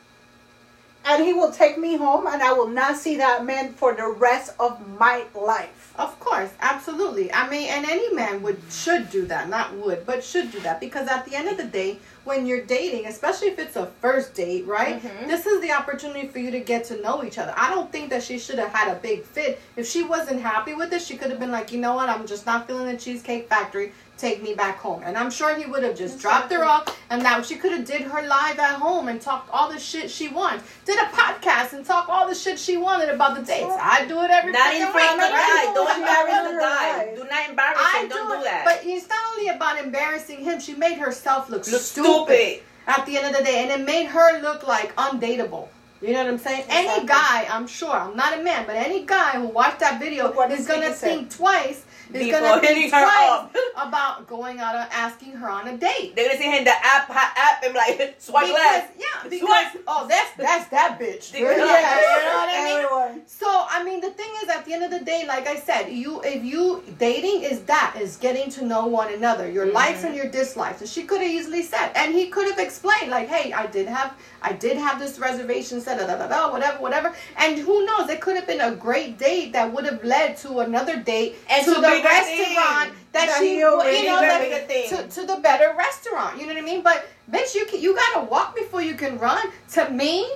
[1.04, 4.08] And he will take me home, and I will not see that man for the
[4.08, 5.94] rest of my life.
[5.96, 7.32] Of course, absolutely.
[7.32, 10.80] I mean, and any man would should do that, not would, but should do that
[10.80, 14.34] because at the end of the day, when you're dating, especially if it's a first
[14.34, 15.02] date, right?
[15.02, 15.26] Mhm.
[15.26, 17.54] This is the opportunity for you to get to know each other.
[17.56, 19.58] I don't think that she should have had a big fit.
[19.76, 22.26] If she wasn't happy with it, she could have been like, you know what, I'm
[22.26, 23.92] just not feeling the Cheesecake Factory.
[24.18, 25.02] Take me back home.
[25.04, 27.84] And I'm sure he would have just dropped her off and now she could have
[27.84, 30.64] did her live at home and talked all the shit she wants.
[30.84, 33.70] Did a podcast and talk all the shit she wanted about the dates.
[33.80, 35.64] I do it every Not in front of the week, right?
[35.66, 35.74] guy.
[35.74, 37.14] Don't She embarrass has the guy.
[37.14, 38.08] Do not embarrass I him.
[38.08, 38.64] do, Don't do it, that.
[38.64, 40.58] but it's not only about embarrassing him.
[40.60, 42.62] She made herself look, Look stupid, stupid.
[42.88, 45.68] at the end of the day, and it made her look like undateable.
[46.00, 46.64] You know what I'm saying?
[46.68, 50.24] Any guy, I'm sure, I'm not a man, but any guy who watched that video
[50.24, 51.08] Look what is gonna nigga said.
[51.10, 51.84] think twice.
[52.12, 53.56] Is Before gonna think hitting her twice up.
[53.76, 56.16] about going out and asking her on a date.
[56.16, 58.96] They're gonna see him in the app, app, and be like, swipe because, left.
[58.98, 59.84] yeah, because Swipe.
[59.86, 61.32] oh, that's that's that bitch.
[61.32, 63.22] Yeah, you know what I mean?
[63.26, 65.88] So I mean, the thing is, at the end of the day, like I said,
[65.88, 69.74] you if you dating is that is getting to know one another, your mm-hmm.
[69.74, 70.80] likes and your dislikes.
[70.80, 73.86] And she could have easily said, and he could have explained, like, hey, I did
[73.86, 77.14] have, I did have this reservation set, da da da, whatever, whatever.
[77.36, 78.08] And who knows?
[78.08, 81.64] It could have been a great date that would have led to another date And
[81.64, 85.74] to to the restaurant that, That she, he you know, that, to, to the better
[85.76, 86.40] restaurant.
[86.40, 86.82] You know what I mean?
[86.82, 89.46] But bitch, you can, you gotta walk before you can run.
[89.72, 90.30] To me,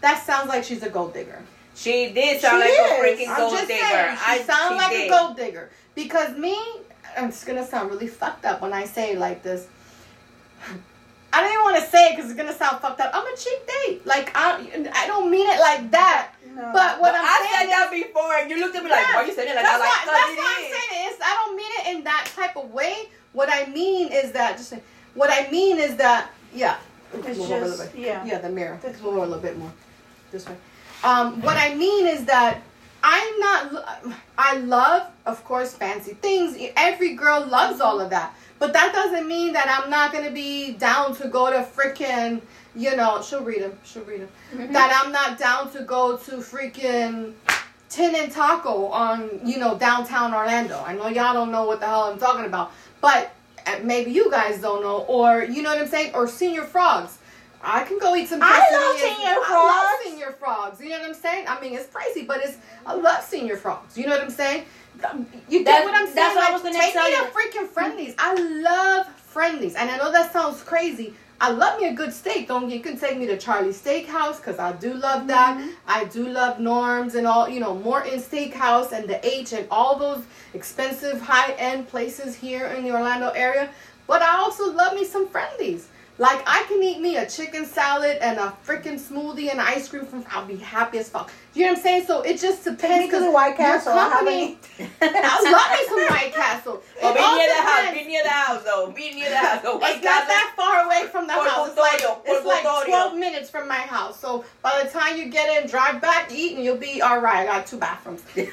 [0.00, 1.42] that sounds like she's a gold digger.
[1.74, 3.18] She did sound She like a is.
[3.20, 3.80] freaking I'm gold just digger.
[3.84, 5.06] saying, she I sounds she like did.
[5.06, 5.70] a gold digger.
[5.94, 6.58] Because me,
[7.16, 9.66] I'm just gonna sound really fucked up when I say like this.
[11.32, 13.10] I don't even want to say it because it's gonna sound fucked up.
[13.12, 14.06] I'm a cheap date.
[14.06, 16.32] Like I, I don't mean it like that.
[16.56, 16.70] No.
[16.72, 18.90] But what But I'm I saying said is, that before, and you looked at me
[18.90, 20.04] like, why are you saying it like that's that?
[20.06, 20.72] Like, why, 'cause that's it why I'm is.
[20.72, 21.20] saying it is.
[21.22, 22.94] I don't mean it in that type of way.
[23.34, 24.72] What I mean is that just
[25.14, 26.76] what I mean is that yeah.
[27.12, 28.24] It's Move just- yeah.
[28.24, 28.78] Yeah, the mirror.
[28.82, 29.72] This Move over a little bit more.
[30.32, 30.56] This way.
[31.04, 32.62] Um, what I mean is that
[33.04, 34.14] I'm not.
[34.38, 36.56] I love, of course, fancy things.
[36.76, 38.34] Every girl loves all of that.
[38.58, 42.40] But that doesn't mean that I'm not gonna be down to go to freaking,
[42.76, 43.78] you know, she'll read them.
[43.84, 44.28] She'll read them.
[44.54, 44.72] Mm-hmm.
[44.72, 47.32] That I'm not down to go to freaking
[47.88, 50.82] Tin and Taco on, you know, downtown Orlando.
[50.86, 53.32] I know y'all don't know what the hell I'm talking about, but
[53.66, 57.18] uh, maybe you guys don't know, or you know what I'm saying, or Señor Frogs.
[57.62, 58.40] I can go eat some.
[58.42, 58.98] I love.
[59.00, 60.22] Senior I love Frogs.
[60.22, 60.80] Señor Frogs.
[60.80, 61.46] You know what I'm saying?
[61.48, 63.96] I mean, it's crazy, but it's I love Señor Frogs.
[63.96, 64.64] You know what I'm saying?
[65.48, 66.14] You get what I'm saying?
[66.14, 67.24] that's what I Like, was gonna take tell me you.
[67.24, 68.14] to freaking Friendly's.
[68.18, 71.14] I love Friendly's, and I know that sounds crazy.
[71.38, 72.48] I love me a good steak.
[72.48, 75.58] Don't you can take me to Charlie's Steakhouse because I do love that.
[75.58, 75.68] Mm-hmm.
[75.86, 79.98] I do love Norm's and all you know Morton Steakhouse and the H and all
[79.98, 83.68] those expensive high end places here in the Orlando area.
[84.06, 85.88] But I also love me some Friendly's.
[86.18, 90.06] Like I can eat me a chicken salad and a freaking smoothie and ice cream
[90.06, 90.24] from.
[90.30, 91.30] I'll be happy as fuck.
[91.56, 92.06] You know what I'm saying?
[92.06, 93.06] So it just depends.
[93.06, 93.92] Because White Castle.
[93.94, 94.58] I company-
[95.00, 96.82] I love me some White Castle.
[96.98, 97.94] It be near the house.
[97.94, 98.90] Be near the house, though.
[98.90, 99.62] Be near the house.
[99.62, 99.78] though.
[99.82, 101.68] It's not that far away from the Por house.
[101.68, 104.20] It's like, it's like 12 minutes from my house.
[104.20, 107.40] So by the time you get in, drive back, eat, and you'll be all right.
[107.40, 108.22] I got two bathrooms.
[108.34, 108.50] but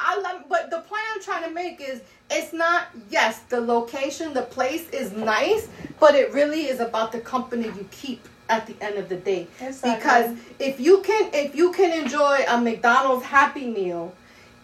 [0.00, 0.44] I love.
[0.48, 2.88] But the point I'm trying to make is, it's not.
[3.10, 5.68] Yes, the location, the place is nice,
[6.00, 9.46] but it really is about the company you keep at the end of the day.
[9.60, 9.94] Exactly.
[9.94, 14.14] Because if you can, if you can enjoy a McDonald's Happy Meal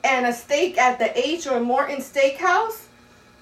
[0.02, 2.86] and a steak at the H or Morton Steakhouse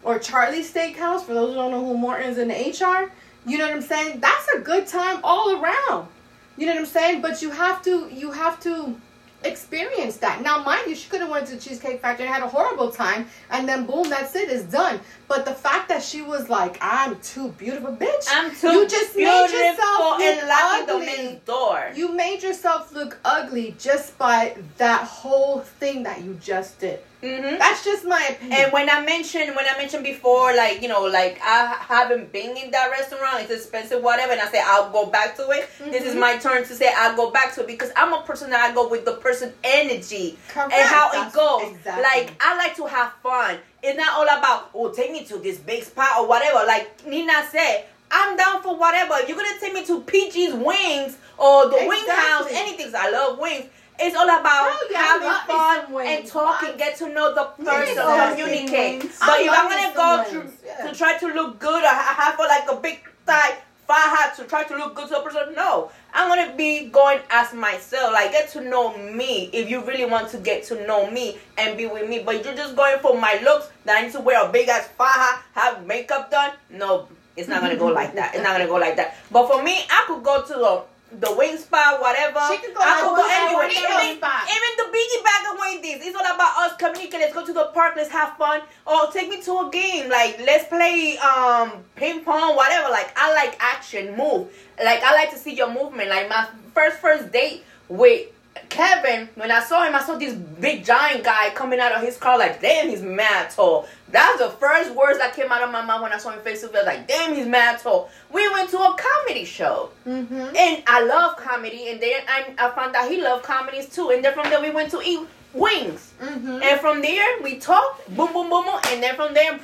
[0.03, 3.11] or Charlie's Steakhouse, for those who don't know who Morton's and the H are,
[3.47, 4.21] you know what I'm saying?
[4.21, 6.09] That's a good time all around.
[6.57, 7.23] You know what I'm saying?
[7.23, 9.01] But you have to, you have to
[9.45, 10.43] experience that.
[10.43, 13.27] Now, mind you, she could have went to Cheesecake Factory and had a horrible time,
[13.51, 15.01] and then boom, that's it, it's done.
[15.29, 19.17] But the fact that she was like, "I'm too beautiful, bitch," I'm too you just
[19.17, 21.41] made yourself look ugly.
[21.45, 21.93] door.
[21.95, 27.01] You made yourself look ugly just by that whole thing that you just did.
[27.23, 27.59] Mhm.
[27.59, 28.61] That's just my opinion.
[28.61, 32.57] And when I mentioned when I mentioned before, like you know, like I haven't been
[32.57, 35.69] in that restaurant, it's expensive, whatever, and I say I'll go back to it.
[35.91, 36.19] This is Mhm.
[36.21, 38.75] my turn to say I'll go back to it because I'm a person that I
[38.75, 40.73] go with the person energy Correct.
[40.73, 41.63] and how That's- it goes.
[41.77, 42.03] exactly.
[42.03, 43.59] Like I like to have fun.
[43.83, 46.65] It's not all about oh take me to this big spot or whatever.
[46.67, 47.85] Like Nina said.
[48.15, 49.23] I'm down for whatever.
[49.27, 52.95] You're gonna take me to Peachy's Wings or the Wing House, anything.
[52.95, 53.71] I love wings.
[54.05, 59.03] It's all about having fun and talking, get to know the person, communicate.
[59.21, 60.91] But if I'm gonna go to yeah.
[60.91, 64.45] to try to look good or have a, like a big thigh fat hat to
[64.45, 65.91] try to look good to a person, no.
[66.13, 68.13] I'm gonna be going as myself.
[68.13, 69.51] Like get to know me.
[69.53, 72.55] If you really want to get to know me and be with me, but you're
[72.55, 75.43] just going for my looks that I need to wear a big ass fat hat,
[75.53, 76.53] have makeup done.
[76.71, 78.35] No, it's not gonna go like that.
[78.35, 79.17] It's not gonna go like that.
[79.31, 80.83] But for me, I could go to the
[81.21, 82.41] the wing spot, whatever.
[82.51, 83.69] She could go I could go anywhere.
[83.69, 86.07] Even, even the biggie bag of Wendy's.
[86.07, 87.21] It's all about us communicate.
[87.21, 87.95] Let's go to the park.
[87.97, 88.63] Let's have fun.
[88.87, 90.09] Or take me to a game.
[90.09, 92.89] Like let's play um ping pong, whatever.
[92.91, 94.49] Like I like action, move.
[94.83, 96.09] Like I like to see your movement.
[96.09, 98.29] Like my first first date with
[98.73, 102.17] Kevin, when I saw him, I saw this big giant guy coming out of his
[102.17, 102.39] car.
[102.39, 103.87] Like damn, he's mad tall.
[104.09, 106.63] That's the first words that came out of my mouth when I saw him face
[106.63, 106.87] to face.
[106.87, 108.11] Like damn, he's mad tall.
[108.33, 109.91] We went to a comedy show.
[110.07, 110.57] mm-hmm.
[110.57, 114.11] And I love comedy, and then I, I found out he loved comedies too.
[114.11, 115.21] And then from there, we went to eat
[115.53, 116.15] wings.
[116.21, 116.61] Mm-hmm.
[116.63, 118.81] And from there, we talked, boom, boom, boom, boom.
[118.89, 119.61] And then from there,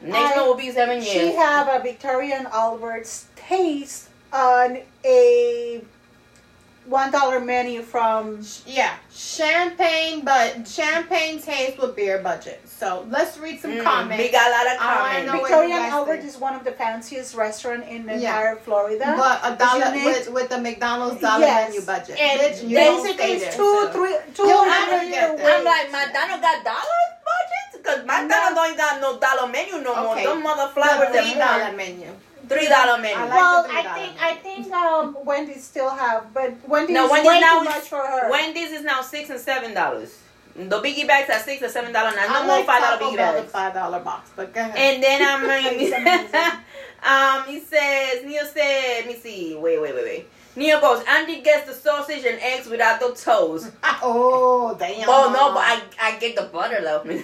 [0.00, 1.08] next one will be seven years.
[1.08, 5.82] She have a Victoria and Albert's taste on a
[6.86, 12.60] one dollar menu from Yeah, champagne, but champagne taste with beer budget.
[12.68, 14.22] So let's read some Mm, comments.
[14.22, 15.26] we got a lot of comments.
[15.26, 18.28] know what Victoria and guys Albert is one of the fanciest restaurant in the Yeah.
[18.36, 19.14] entire Florida.
[19.16, 20.04] but a dollar unique.
[20.04, 21.68] with, with the McDonald's dollar Yes.
[21.68, 22.20] menu budget.
[22.20, 23.88] And Bitch, you Basically, stay it's there, two, so.
[23.92, 25.58] three, two You'll hundred never get year that.
[25.58, 27.03] I'm like, McDonald's got dollar
[28.14, 28.28] budget?
[28.28, 30.12] Because McDonald's don't got no dollar menu no more.
[30.14, 30.24] Okay.
[30.26, 32.08] Them mother flowers the are three dollar menu.
[32.48, 33.16] Three dollar menu.
[33.16, 37.06] I like well, I $3 think I think um, Wendy's still have, but Wendy's No,
[37.06, 38.30] is Wendy's way now too is- much for her.
[38.30, 40.20] Wendy's is now six and seven dollars.
[40.56, 42.28] The biggie bags are six or seven dollars now.
[42.28, 43.52] No I more five dollar biggie Bell, the bags.
[43.52, 44.76] five dollar box, but go ahead.
[44.76, 45.42] And then I'm
[45.80, 46.34] It's
[47.02, 50.28] um, he says, Neil said, let me see, wait, wait, wait, wait.
[50.56, 53.70] Neil goes, Andy gets the sausage and eggs without the toes.
[54.02, 55.08] oh damn!
[55.08, 57.00] Oh no, but I, I get the butter though.
[57.08, 57.20] Kevin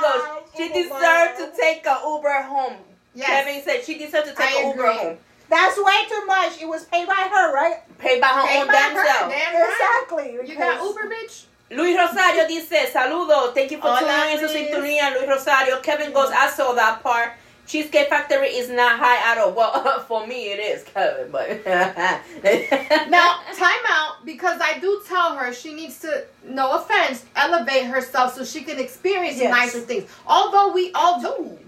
[0.00, 0.22] goes,
[0.56, 2.76] she deserved to take a Uber home.
[3.14, 3.28] Yes.
[3.28, 5.16] Kevin said she deserved to take I a Uber home.
[5.48, 6.60] That's way too much.
[6.60, 7.76] It was paid by her, right?
[7.98, 9.30] Paid by her Paid own by damn her, self.
[9.32, 10.02] damn right.
[10.04, 10.32] Exactly.
[10.52, 11.44] You got Uber, bitch.
[11.70, 15.80] Luis Rosario dice, saludos, thank you for Hola, tuning in su sintonía, Luis Rosario.
[15.82, 17.32] Kevin goes, I saw that part.
[17.66, 19.52] Cheesecake Factory is not high at all.
[19.52, 21.48] Well, for me it is, Kevin, but...
[23.10, 28.34] Now, time out because I do tell her she needs to, no offense, elevate herself
[28.34, 29.50] so she can experience Yes.
[29.50, 30.08] nicer things.
[30.26, 31.58] Although we all do.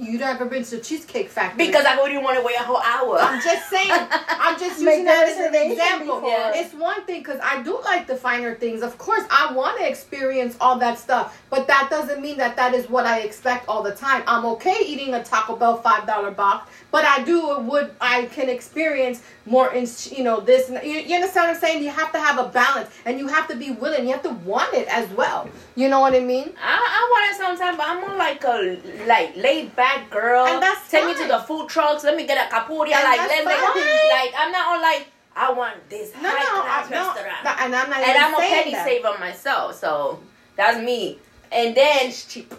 [0.00, 1.66] You've never been to Cheesecake Factory.
[1.66, 3.18] Because I wouldn't want to wait a whole hour.
[3.20, 6.22] I'm just saying, I'm just using that as an example.
[6.26, 6.52] Yeah.
[6.54, 8.80] It's one thing because I do like the finer things.
[8.82, 12.72] Of course, I want to experience all that stuff, but that doesn't mean that that
[12.72, 14.22] is what I expect all the time.
[14.26, 18.48] I'm okay eating a Taco Bell five dollar box, but I do would I can
[18.48, 20.68] experience more in you know this.
[20.68, 21.82] and- You, you understand what I'm saying?
[21.82, 24.06] You have to have a balance, and you have to be willing.
[24.06, 25.48] You have to want it as well.
[25.76, 26.52] You know what I mean?
[26.62, 30.46] I, I want it sometimes, but I'm more like a like laid back girl.
[30.46, 32.04] And that's Take me to the food trucks.
[32.04, 32.94] Let me get a capuria.
[32.94, 34.10] And Like let me fine.
[34.18, 37.44] like I'm not on like I want this No, high class no, restaurant.
[37.44, 38.84] no, and I'm not and I'm a penny that.
[38.84, 40.18] saver myself, so
[40.56, 41.18] that's me.
[41.52, 42.52] And then cheap.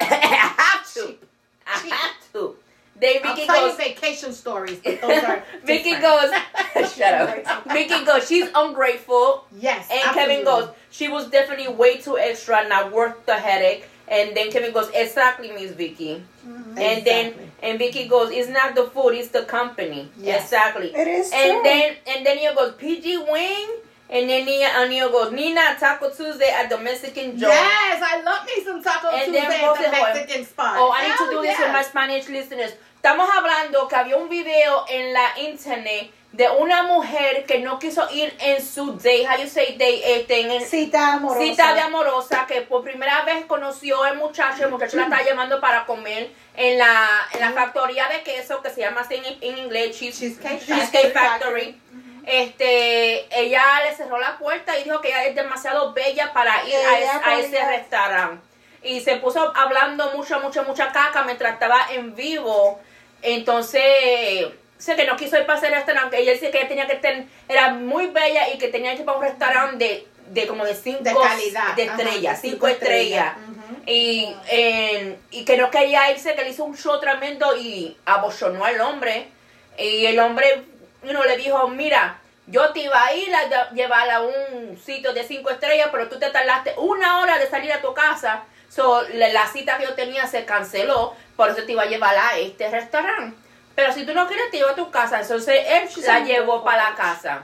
[0.00, 1.06] I have to.
[1.06, 1.24] Cheap.
[1.66, 1.92] I Cheap.
[1.92, 2.54] have
[3.00, 3.06] to.
[3.06, 3.78] Then I'll Vicky tell goes.
[3.78, 6.30] you vacation stories, but those are Vicky goes.
[6.94, 7.14] shut
[7.46, 7.64] up.
[7.72, 8.26] Vicky goes.
[8.28, 9.44] She's ungrateful.
[9.58, 13.88] Yes, And Kevin goes, she was definitely way too extra, not worth the headache.
[14.10, 16.22] And then Kevin goes, exactly, Miss Vicky.
[16.46, 16.78] Mm-hmm.
[16.78, 17.50] And then Exactly.
[17.62, 20.10] and Vicky goes, it's not the food, it's the company.
[20.16, 20.44] Yes.
[20.44, 20.94] Exactly.
[20.94, 21.62] It is And true.
[21.62, 23.68] then and then Nia goes, PG Wing.
[24.10, 27.52] And then Nia, uh, and Nia goes, Nina, Taco Tuesday at the Mexican joint.
[27.52, 30.76] Yes, I love me some Taco And Tuesday then at the Mexican spot.
[30.78, 31.64] Oh, I need to Hell do this yeah.
[31.66, 32.72] with my Spanish listeners.
[33.10, 38.06] Estamos hablando que había un video en la internet de una mujer que no quiso
[38.12, 41.40] ir en su day, how you say day, este, en el, Cita amorosa.
[41.40, 45.58] cita de amorosa que por primera vez conoció el muchacho, el muchacho la está llamando
[45.58, 49.56] para comer en la, en la factoría de queso que se llama así en, en
[49.56, 51.62] inglés Cheese- Cheesecake Cheesecake Factory.
[51.62, 51.80] Factory.
[52.26, 56.74] Este, ella le cerró la puerta y dijo que ella es demasiado bella para ir
[56.76, 58.46] a, es- a ese restaurante.
[58.82, 62.78] Y se puso hablando mucha, mucha, mucha caca mientras estaba en vivo.
[63.22, 64.48] Entonces,
[64.78, 66.18] sé que no quiso ir para ese restaurante.
[66.18, 69.04] Ella dice que ella tenía que tener, era muy bella y que tenía que ir
[69.04, 70.06] para un restaurante de,
[70.42, 71.74] de como de cinco De calidad.
[71.74, 73.34] de estrellas, cinco, estrellas.
[73.86, 78.64] Y, en- y que no quería irse, que le hizo un show tremendo y abochonó
[78.64, 79.28] al hombre.
[79.78, 80.64] Y el hombre
[81.02, 85.12] know, le dijo, mira, yo te iba a ir a lle- llevar a un sitio
[85.12, 88.44] de cinco estrellas, pero tú te tardaste una hora de salir a tu casa.
[88.68, 92.16] So, la, la cita que yo tenía se canceló, por eso te iba a llevar
[92.18, 93.38] a este restaurante.
[93.76, 95.20] Pero si tú no quieres, te llevo a tu casa.
[95.20, 97.42] Entonces él She's la llevó para la casa.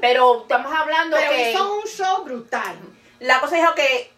[0.00, 1.52] Pero estamos hablando Pero que...
[1.52, 2.76] hizo un show brutal.
[3.20, 4.12] La cosa dijo que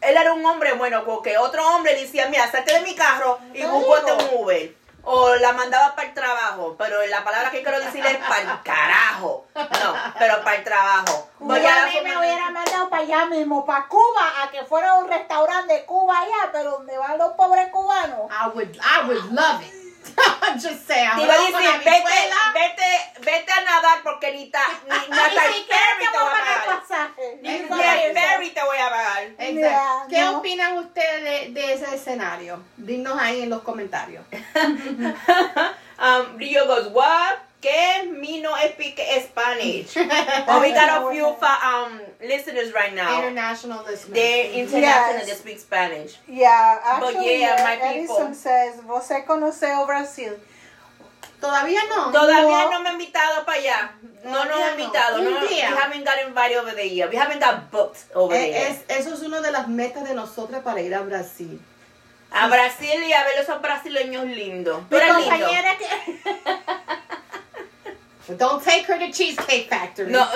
[0.00, 3.38] él era un hombre bueno, porque otro hombre le decía, mira, salte de mi carro
[3.54, 4.74] y Te búscate un Uber.
[5.10, 6.74] O la mandaba para el trabajo.
[6.76, 9.46] Pero la palabra que quiero decir es para el carajo.
[9.54, 11.30] No, pero para el trabajo.
[11.62, 14.64] Ya a la mí me forma- hubiera mandado para allá mismo, para Cuba, a que
[14.64, 18.30] fuera un restaurante de Cuba allá, pero donde van los pobres cubanos.
[18.30, 19.74] I would, I would love it.
[20.42, 21.10] I'm just saying.
[21.16, 24.90] Te iba a Vamos decir, con vete, vete, vete a nadar porque ni, ta, ni,
[25.14, 26.80] ni hasta el ferry te voy a pagar.
[26.80, 27.38] pasaje.
[27.42, 29.22] Ni el ferry te voy a pagar.
[29.38, 30.06] Exacto.
[30.08, 30.38] ¿Qué no.
[30.38, 32.62] opinan ustedes de, de ese escenario?
[32.76, 34.24] Dinos ahí en los comentarios.
[35.98, 37.47] um, Rio goes, what?
[37.60, 38.04] ¿Qué?
[38.06, 39.96] Me no speak Spanish.
[39.96, 43.18] Well, we got a few um, listeners right now.
[43.18, 44.14] International listeners.
[44.14, 45.28] They're international Yes.
[45.28, 46.18] that speak Spanish.
[46.28, 48.34] Yeah, But actually, yeah, uh, my Edison people.
[48.34, 50.38] says, você conheceu o Brasil.
[51.40, 52.12] Todavía no.
[52.12, 52.70] Todavía No.
[52.70, 53.90] no me han invitado para allá.
[54.24, 55.18] No nos han invitado.
[55.18, 55.30] no.
[55.30, 57.10] No, we haven't got invited over there yet.
[57.10, 58.68] We haven't got booked over Eh, there.
[58.70, 61.60] es- eso es una de las metas de nosotras para ir a Brasil.
[62.30, 64.82] A Brasil y a ver esos brasileños lindos.
[64.90, 65.14] Mi lindo.
[65.14, 65.76] compañera
[68.28, 68.34] que...
[68.36, 70.12] Don't take her to Cheesecake Factory.
[70.12, 70.24] No.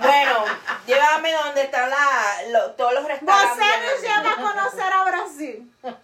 [0.00, 0.46] bueno,
[0.86, 3.56] llévame donde están la, lo- todos los restaurantes.
[3.56, 5.64] Você nos lleva a conocer a Brasil.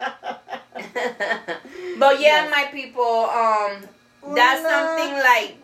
[1.98, 3.82] But yeah, my people, um,
[4.34, 5.56] that's something like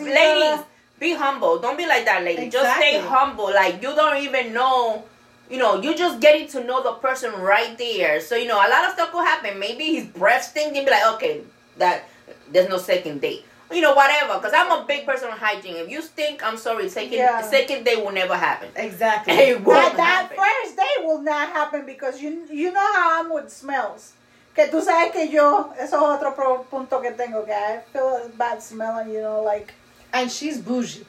[0.00, 0.60] ladies,
[0.98, 1.58] be humble.
[1.58, 2.48] Don't be like that, lady.
[2.48, 3.52] Just stay humble.
[3.52, 5.04] Like you don't even know.
[5.50, 8.20] You know, you just getting to know the person right there.
[8.20, 9.58] So you know, a lot of stuff could happen.
[9.58, 10.76] Maybe his breath stinks.
[10.76, 11.42] and be like, okay,
[11.78, 12.04] that
[12.50, 13.44] there's no second date.
[13.72, 14.34] You know, whatever.
[14.34, 15.76] Because I'm a big person on hygiene.
[15.76, 16.88] If you stink, I'm sorry.
[16.88, 17.40] Second Yeah.
[17.42, 18.68] second date will never happen.
[18.76, 19.32] Exactly.
[19.34, 20.36] It But won't that happen.
[20.36, 24.12] first day will not happen because you, you know how I'm with smells.
[24.54, 28.16] Que tú sabes que yo, eso es otro pro- punto que tengo, que I feel
[28.26, 29.72] a bad smell and you know, like,
[30.12, 31.06] And she's bougie.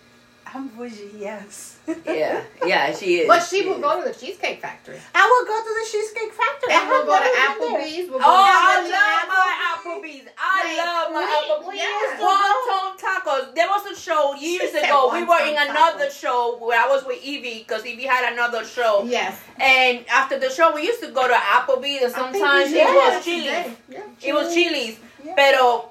[0.56, 1.78] I'm bougie, yes.
[2.06, 3.28] Yeah, yeah, she is.
[3.28, 3.82] But she will is.
[3.82, 4.96] go to the Cheesecake Factory.
[5.14, 6.72] I will go to the Cheesecake Factory.
[6.74, 7.82] I And we'll go to never been there.
[7.82, 8.10] Applebee's.
[8.10, 10.24] We'll Oh, go to I Philly love my Applebee's.
[10.24, 10.30] Applebee's.
[10.38, 11.26] I Like, love my
[11.60, 11.68] we- Applebee's.
[11.70, 13.56] we used to Wonton tacos.
[13.56, 15.10] There was a show years She ago.
[15.14, 16.20] We were in another tacos.
[16.22, 19.04] show where I was with Evie because Evie had another show.
[19.06, 19.40] Yes.
[19.60, 22.96] And after the show, we used to go to Applebee's and sometimes we it did
[22.96, 23.46] was that Chili's.
[23.46, 23.74] today.
[23.90, 24.02] Yeah.
[24.30, 24.98] It was Chili's.
[25.24, 25.34] Yeah.
[25.36, 25.90] Pero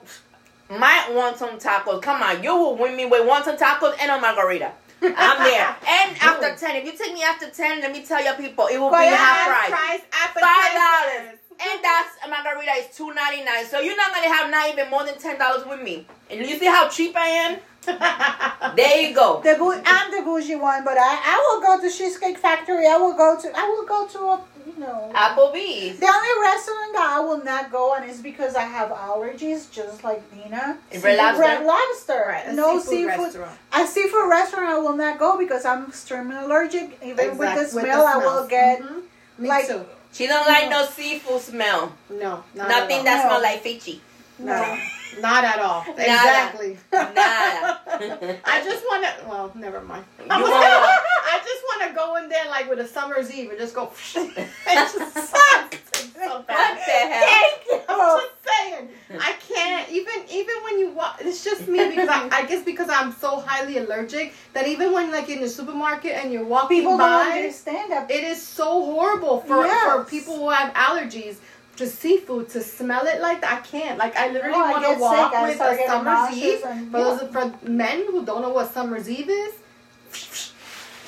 [0.71, 4.73] my wonton tacos, come on, you will win me with wonton tacos and a margarita.
[5.05, 5.75] I'm there.
[5.89, 8.79] And after 10, if you take me after 10, let me tell you people, it
[8.79, 9.71] will be Well, half Half price.
[9.71, 10.79] price Five appetizers.
[10.79, 11.39] dollars.
[11.61, 13.65] And that's a margarita is two ninety nine.
[13.67, 16.07] So you're not gonna have not even more than ten dollars with me.
[16.31, 17.59] And you see how cheap I am?
[18.77, 19.41] There you go.
[19.43, 22.87] The bou- I'm the bougie one, but I, I will go to Cheesecake Factory.
[22.87, 25.99] I will go to I will go to a you know Applebee's.
[25.99, 30.05] the only restaurant that I will not go on is because I have allergies, just
[30.05, 30.79] like Dina.
[31.03, 31.41] Red Lobster?
[31.43, 32.25] Red Lobster.
[32.29, 33.19] Right, a no seafood seafood.
[33.19, 33.59] restaurant.
[33.75, 36.99] A seafood restaurant I will not go because I'm extremely allergic.
[37.05, 38.49] Even with the Exact- smell, I will smells.
[38.49, 39.03] get Mhm.
[39.39, 39.85] Me like- too.
[40.13, 41.93] She don't like no seafood smell.
[42.11, 43.31] No, not Nothing at that No.
[43.31, 44.01] smell like fishy.
[44.39, 44.79] no.
[45.21, 45.85] Not at all.
[45.89, 46.79] Exactly.
[46.93, 47.11] Nada.
[48.45, 49.29] I just want to.
[49.29, 50.05] Well, never mind.
[50.31, 53.51] I, was- wanna- I just want to go in there like with a summer's eve
[53.51, 53.93] and just go.
[54.17, 55.75] and just suck.
[55.95, 57.27] So What the hell?
[57.27, 57.81] Thank you.
[57.89, 58.31] I'm just oh.
[58.47, 58.89] saying,
[59.21, 61.19] I can't even even when you walk.
[61.21, 65.11] It's just me because I, I guess because I'm so highly allergic that even when
[65.11, 68.11] like in the supermarket and you're walking People don't understand that.
[68.11, 71.37] it is so horrible for for people who have allergies
[71.77, 73.53] to seafood to smell it like that.
[73.53, 73.99] I can't.
[73.99, 75.43] Like I literally Oh, want to walk sick.
[75.43, 76.65] With start a summer's eve.
[76.65, 79.55] and- For those for men who don't know what summer's eve is.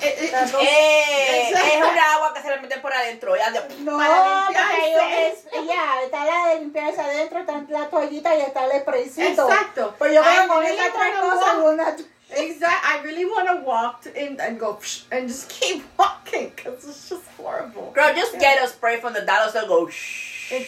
[0.03, 3.37] It, it, Eh, es una agua que se le mete por adentro.
[3.37, 7.89] Ya de- No, Para porque yo es, ya, está la de limpiarse adentro, está la
[7.89, 9.49] toallita y está el spraycito.
[9.49, 9.95] exacto.
[9.99, 11.97] Pero yo I creo con really esas tres wanna cosas, walk- una...
[12.37, 12.91] Exactly.
[12.91, 14.79] I really want to walk in and go
[15.13, 17.93] and just keep walking because it's just horrible.
[17.95, 19.67] Girl, just get a spray from the dollar store.
[19.69, 20.33] Go shh.
[20.55, 20.67] It,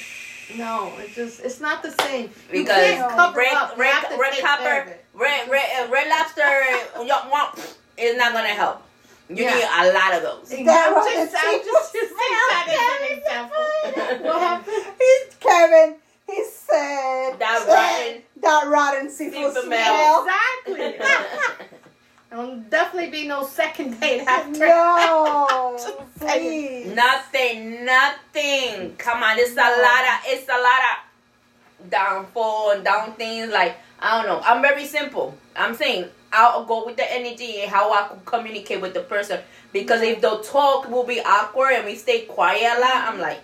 [0.57, 2.25] no, it's just it's not the same.
[2.53, 3.77] You Because can't cover red, up.
[3.77, 7.31] You red, have red take care of copper, red, red, uh, red lobster, you don't
[7.31, 8.83] want, is not gonna help.
[9.29, 9.55] You Yeah.
[9.55, 10.53] need a lot of those.
[10.53, 14.27] I'm That just, was I'm just using that as an Smell example.
[14.27, 14.95] What happened?
[14.99, 15.97] He's Kevin.
[16.29, 20.27] He said That rotten that rotten seafood seafood smell.
[20.67, 21.67] Exactly.
[22.33, 24.67] I'll definitely be be no second date after.
[24.67, 25.79] No,
[26.19, 26.93] please.
[26.95, 28.97] Nothing, nothing.
[28.97, 33.53] Come on, it's a lot of it's a lot of downfall and down things.
[33.53, 34.41] Like I don't know.
[34.45, 35.37] I'm very simple.
[35.55, 39.41] I'm saying I'll go with the energy and how I could communicate with the person.
[39.73, 43.41] Because if the talk will be awkward and we stay quiet a lot, I'm like,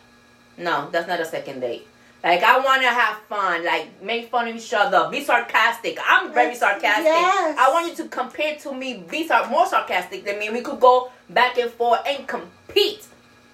[0.59, 1.87] no, that's not a second date.
[2.25, 5.99] Like I want to have fun, like make fun of each other, be sarcastic.
[6.09, 7.05] I'm very sarcastic.
[7.07, 7.57] yes.
[7.59, 10.49] I want you to compare to me, be sar- more sarcastic than me.
[10.51, 13.07] We could go back and forth and compete.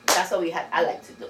[0.07, 0.67] That's what we had.
[0.73, 1.27] I like to do.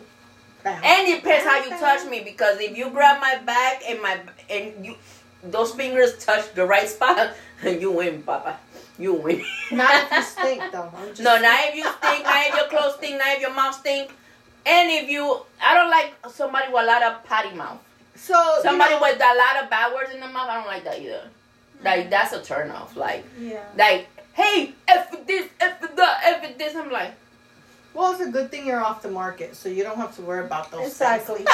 [0.65, 4.19] And it depends how you touch me because if you grab my back and my
[4.51, 4.97] and you
[5.45, 7.35] those fingers touch the right spot,
[7.65, 8.59] you win, Papa.
[8.99, 9.45] You win.
[9.71, 10.91] Not if you stink, though.
[11.21, 14.11] No, not if you stink, not if your clothes stink, not if your mouth stink.
[14.67, 17.79] And if you, I don't like somebody with a lot of potty mouth.
[18.15, 20.67] So you Somebody know, with a lot of bad words in the mouth, I don't
[20.67, 21.29] like that either.
[21.85, 22.97] Like that's a turn off.
[22.97, 23.63] Like, Yeah.
[23.77, 26.75] like, hey, f this, f that, f this.
[26.75, 27.13] I'm like,
[27.95, 30.45] Well, it's a good thing you're off the market, so you don't have to worry
[30.45, 30.87] about those.
[30.89, 31.45] Exactly.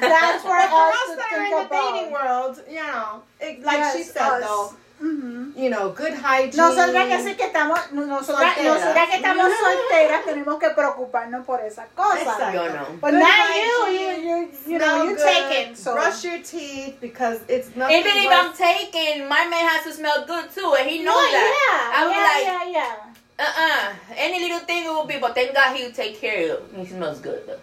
[0.00, 1.92] That's for But for us us to that are think in the about.
[1.94, 4.42] dating world, you know, it, like Yes, she said us.
[4.44, 4.76] though, Ujú.
[5.02, 5.58] Mm-hmm.
[5.58, 6.56] you know, good hygiene.
[6.56, 8.80] Nosotras que sí que estamos, nosotras, Solteras.
[8.80, 12.22] nosotras que estamos solteras tenemos que preocuparnos por esas cosas.
[12.22, 12.52] Exacto.
[12.54, 12.86] yo no.
[13.00, 15.76] But Good now you, you, you, you know, smell you good, take it.
[15.76, 17.96] So brush your teeth because it's nothing.
[17.98, 21.30] Even if I'm taking, my man has to smell good too, and he knows No,
[21.30, 21.52] that.
[21.52, 22.96] yeah, I'm yeah, like, yeah,
[23.38, 23.44] yeah.
[23.44, 23.94] uh-uh.
[24.16, 26.78] Any little thing it will be, but thank God he'll take care of it.
[26.80, 27.58] He smells good though.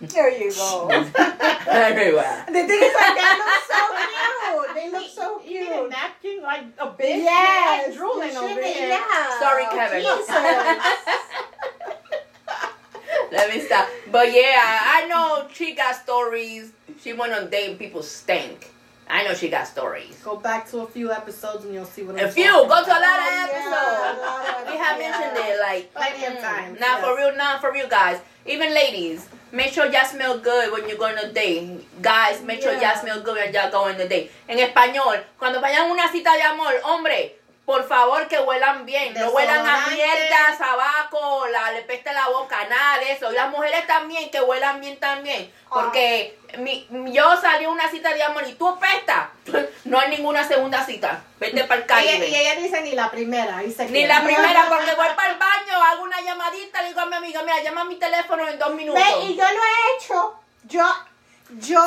[0.00, 0.88] There you go.
[0.90, 2.44] Everywhere.
[2.46, 4.74] the thing is like they look so cute.
[4.74, 5.90] They look so You need a cute.
[5.90, 7.22] napkin like a bitch.
[7.22, 8.88] Yes, like drooling you over here.
[8.88, 9.38] Yeah.
[9.40, 10.02] Sorry, Kevin.
[10.02, 10.28] Jesus.
[13.32, 13.88] Let me stop.
[14.10, 16.72] But yeah, I know she got stories.
[17.00, 18.72] She went on date and people stink.
[19.10, 20.16] I know she got stories.
[20.22, 22.44] Go back to a few episodes and you'll see what I'm A few.
[22.52, 24.20] Go to a lot of Yeah, episodes.
[24.20, 25.08] of- We have yeah.
[25.08, 28.20] mentioned it like Plenty of times, Not for real, not for real, guys.
[28.44, 31.86] Even ladies, make sure y'all smell good when you're going on a date.
[32.02, 34.30] Guys, make sure y'all smell good when y'all going on a date.
[34.48, 37.37] En español, cuando vayan a una cita de amor, hombre,
[37.68, 39.12] por favor que huelan bien.
[39.12, 43.30] No huelan a mierda, sabaco, la, le peste la boca, nada de eso.
[43.30, 45.52] Y las mujeres también, que huelan bien también.
[45.68, 49.28] Porque mi, yo salí a una cita de amor y tú pestas.
[49.84, 51.22] No hay ninguna segunda cita.
[51.38, 52.28] Vete para el Ella, Caribe.
[52.28, 53.60] y ella dice ni la primera.
[53.74, 57.06] Se Ni la primera, porque voy para el baño, hago una llamadita, le digo a
[57.06, 59.02] mi amiga, mira, llama a mi teléfono en dos minutos.
[59.02, 60.40] Ve, y yo lo he hecho.
[60.64, 60.86] Yo,
[61.50, 61.84] yo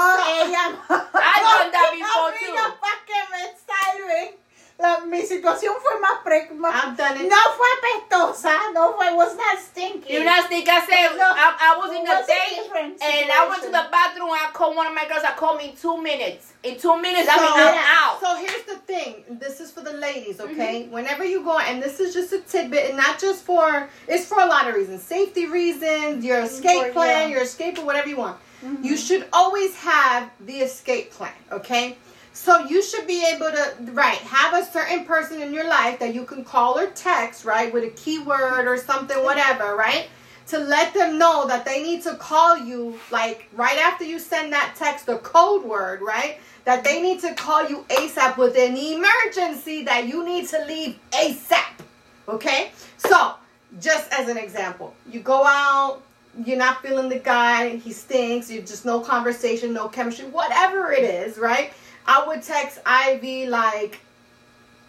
[0.48, 1.10] llamado.
[1.16, 2.80] I've done that before, too.
[2.80, 4.41] Para que me salven.
[4.82, 9.36] La- mi situación fue más, pre, más ah, done no fue apestosa, no fue, was
[9.36, 10.14] not stinky.
[10.14, 13.32] You know, I said, No, I, I was in the was a date, different and
[13.32, 15.76] I went to the bathroom, I called one of my girls, I called me in
[15.76, 16.54] two minutes.
[16.64, 18.20] In two minutes, I mean, I'm out.
[18.20, 19.24] So here's the thing.
[19.40, 20.52] This is for the ladies, mm-hmm.
[20.52, 20.88] okay?
[20.90, 24.40] Whenever you go, and this is just a tidbit, and not just for, it's for
[24.40, 25.04] a lot of reasons.
[25.04, 26.46] Safety reasons, your mm-hmm.
[26.46, 27.36] escape For- plan, yeah.
[27.36, 28.38] your escape, or whatever you want.
[28.64, 28.84] Mhm.
[28.84, 28.96] You mm-hmm.
[28.96, 31.98] should always have the escape plan, okay?
[32.34, 36.16] So you should be able to, right, have a certain person in your life that
[36.16, 40.08] you can call or text, right, with a keyword or something, whatever, right?
[40.48, 44.54] To let them know that they need to call you, like, right after you send
[44.54, 46.40] that text, the code word, right?
[46.64, 51.00] That they need to call you ASAP with an emergency that you need to leave
[51.12, 51.84] ASAP,
[52.30, 52.72] okay?
[52.98, 53.36] So,
[53.80, 56.02] just as an example, you go out,
[56.46, 61.04] you're not feeling the guy, he stinks, you just no conversation, no chemistry, whatever it
[61.04, 61.74] is, right?
[62.06, 64.00] I would text Ivy like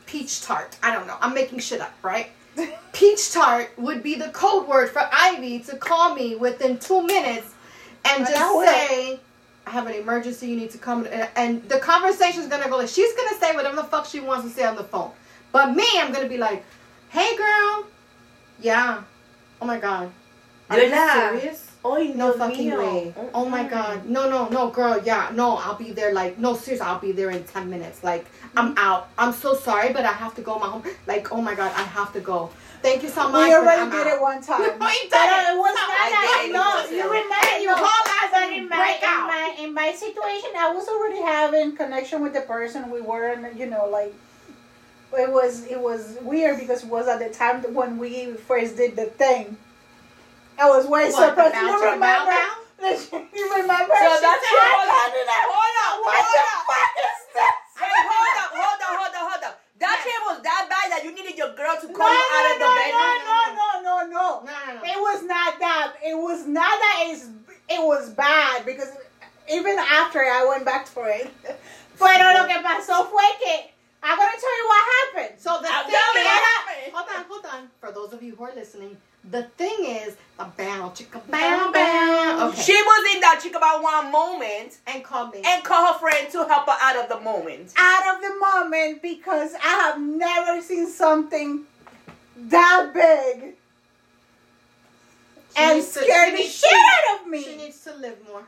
[0.07, 0.77] peach tart.
[0.83, 1.17] I don't know.
[1.21, 2.31] I'm making shit up, right?
[2.93, 7.55] peach tart would be the code word for Ivy to call me within two minutes
[8.05, 9.21] and just say,
[9.67, 11.07] I have an emergency, you need to come.
[11.37, 14.51] And, the conversation's gonna go like, she's gonna say whatever the fuck she wants to
[14.51, 15.13] say on the phone.
[15.53, 16.65] But me, I'm gonna be like,
[17.11, 17.87] hey girl,
[18.61, 19.03] yeah,
[19.61, 20.11] oh my god.
[20.69, 21.72] Are you serious?
[21.85, 22.79] Oy, No fucking mío.
[22.79, 23.15] way.
[23.17, 24.07] Oh, oh my god.
[24.07, 25.01] No, no, no, girl.
[25.05, 26.13] Yeah, no, I'll be there.
[26.15, 28.05] Like, no, seriously, I'll be there in 10 minutes.
[28.05, 28.25] Like,
[28.57, 28.79] I'm mm-hmm.
[28.79, 29.09] out.
[29.19, 30.85] I'm so sorry, but I have to go my home.
[31.09, 32.51] Like, oh my god, I have to go.
[32.83, 33.49] Thank you so much.
[33.49, 34.15] We already did out.
[34.15, 34.61] it one time.
[34.61, 35.49] We did it.
[35.51, 36.39] it was No, not I that.
[36.43, 36.53] did it.
[36.55, 37.61] No, you remember.
[37.61, 39.27] You no, call us but and in my, break in out.
[39.27, 43.59] my in my situation, I was already having connection with the person we were, and
[43.59, 44.15] you know, like
[45.19, 48.95] it was it was weird because it was at the time when we first did
[48.97, 49.57] the thing.
[50.59, 51.55] I was way What, surprised.
[51.55, 52.31] You bounce your remember?
[52.31, 53.95] bow You remember?
[53.95, 56.67] So She that's said, what- "I did it." Hold up, What hold the up.
[56.67, 57.57] fuck is this?
[57.79, 59.55] Hey, hold up, hold up, hold up, hold up.
[59.79, 62.43] That shit was that bad that you needed your girl to No, call you out
[62.43, 63.19] no, of the no, bedroom.
[63.23, 64.27] no, no, no, no, no.
[64.43, 64.83] No, no, no.
[64.83, 65.93] It was not that.
[66.05, 67.07] It was not that.
[67.11, 67.27] It's,
[67.71, 68.91] it was bad because
[69.51, 71.31] even after I went back for it.
[71.99, 73.71] Pero lo que pasó fue que
[74.03, 75.39] I'm gonna tell you what happened.
[75.41, 76.93] So the I'll thing tell you is, what happened.
[76.95, 77.71] hold on, hold on.
[77.81, 78.97] For those of you who are listening,
[79.31, 82.49] the thing is the bow chicka bow bow.
[82.49, 82.63] Okay.
[82.63, 85.43] She was in that chick about one moment and call me.
[85.45, 87.73] and call her friend to help her out of the moment.
[87.77, 91.65] Out of the moment because I have never seen something
[92.37, 93.55] that big
[95.55, 97.45] She and needs to- scared she the shit to- out of me.
[97.45, 98.43] She needs to live more.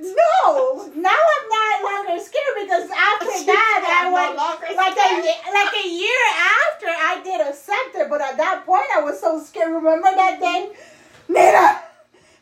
[0.00, 5.54] No, now I'm not longer scared because after She's that I went like a scared.
[5.54, 6.22] like a year
[6.62, 9.72] after I did a sector, but at that point I was so scared.
[9.72, 10.70] Remember that day,
[11.28, 11.82] Nina,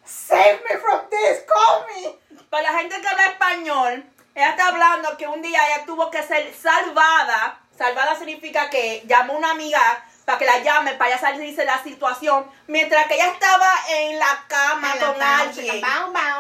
[0.05, 1.43] save me from this.
[1.49, 2.17] Call me.
[2.51, 4.05] Para la gente que habla español,
[4.35, 7.59] ella está hablando que un día ella tuvo que ser salvada.
[7.77, 11.83] Salvada significa que llamó una amiga para que la llame, para ella salirse de la
[11.83, 15.83] situación, mientras que ella estaba en la cama con alguien,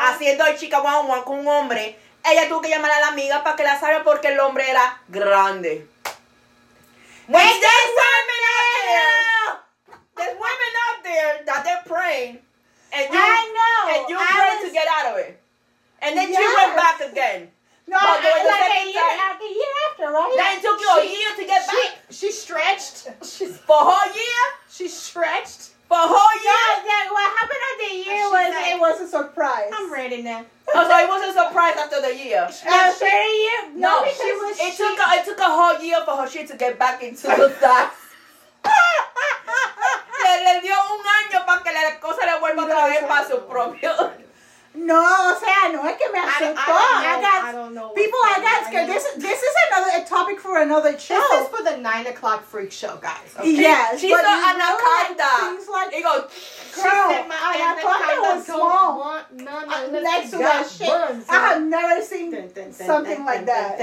[0.00, 1.98] haciendo el chica one con un hombre.
[2.24, 5.00] Ella tuvo que llamar a la amiga para que la salve porque el hombre era
[5.08, 5.88] grande.
[7.28, 9.56] When there's women out there,
[10.16, 12.40] there's women out there that they're praying,
[12.92, 13.94] and you I know.
[13.94, 15.40] and you I pray was- to get out of it.
[16.00, 16.54] And then she Yes.
[16.56, 17.52] went back again.
[17.88, 20.34] No, But I- was a like a year, like a year after, right?
[20.36, 21.76] Then it took you a year to get back.
[22.10, 23.06] She she stretched.
[23.22, 24.42] She's For a whole year?
[24.68, 25.70] she stretched.
[25.86, 26.82] For a whole Yeah, year?
[26.90, 29.70] yeah, what happened at the year was said- it was a surprise.
[29.72, 30.44] I'm ready now.
[30.74, 32.42] Oh, so it wasn't a surprise after the year.
[32.42, 35.44] After a year, no, No, because she was- It she- took a, it took a
[35.58, 37.54] whole year for her shit to get back into the
[40.24, 43.46] le, le dio un año para que la cosa le vuelva otra vez para su
[43.46, 43.94] propio.
[44.76, 46.68] No, o sea, no es que me I don't, asustó.
[46.68, 47.28] I I, don't know.
[47.28, 47.88] got I don't know.
[47.96, 48.18] people.
[48.20, 48.90] what's I got going scared.
[48.90, 48.94] on.
[48.94, 51.16] This this is another a topic for another show.
[51.16, 53.32] This is for the nine o'clock freak show, guys.
[53.38, 53.52] Okay?
[53.56, 55.32] Yes, She but saw you know, like, anaconda.
[55.56, 56.24] things like It goes,
[56.76, 58.98] She Girl, said my anaconda anaconda was small.
[59.00, 60.88] want none uh, next to that shit.
[60.88, 61.24] buns.
[61.28, 63.80] I have never seen Dun, dun, dun, something like that.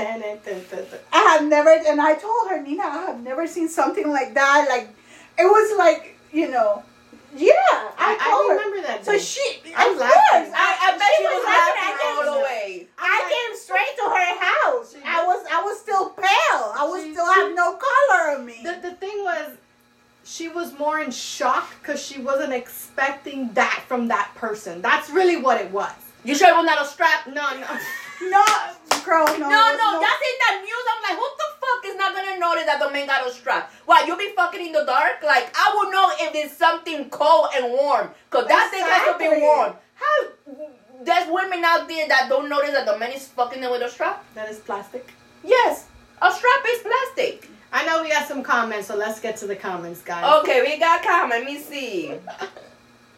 [1.12, 4.68] I have never, and I told her, Nina, I have never seen something like that.
[4.70, 4.89] Like,
[5.39, 6.84] it was like, you know,
[7.36, 7.54] yeah.
[7.98, 8.56] I, I, I her.
[8.56, 9.06] remember that.
[9.06, 9.42] So she,
[9.76, 10.54] I was laughing.
[10.56, 12.08] I, I bet she was was laughing laughing.
[12.08, 12.88] I all the way.
[12.98, 14.94] I came straight to her house.
[14.94, 16.74] She- I was, I was still pale.
[16.76, 18.60] I was She- still have no color on me.
[18.64, 19.52] the, the thing was,
[20.24, 24.82] she was more in shock because she wasn't expecting that from that person.
[24.82, 25.92] That's really what it was.
[26.24, 27.28] You sure it was not a strap?
[27.28, 27.68] No, no.
[28.22, 28.45] no,
[29.05, 30.86] girl, no, No, was no, that's in the news.
[30.91, 33.72] I'm like, who the fuck is not gonna notice that the man got a strap?
[33.86, 35.24] Why, you be fucking in the dark?
[35.24, 38.09] Like, I will know if it's something cold and warm.
[38.30, 39.74] Cause that thing has to be warm.
[39.95, 40.28] How,
[41.03, 43.89] there's women out there that don't notice that the man is fucking them with a
[43.89, 44.24] strap?
[44.36, 45.14] That is plastic.
[45.43, 45.88] Yes,
[46.22, 47.49] a strap is plastic.
[47.72, 50.41] I know we got some comments, so let's get to the comments, guys.
[50.41, 51.43] Okay, we got comment.
[51.43, 52.14] Let me see.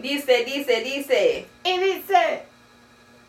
[0.01, 1.45] Dice, dice, dice.
[1.65, 2.45] And it said,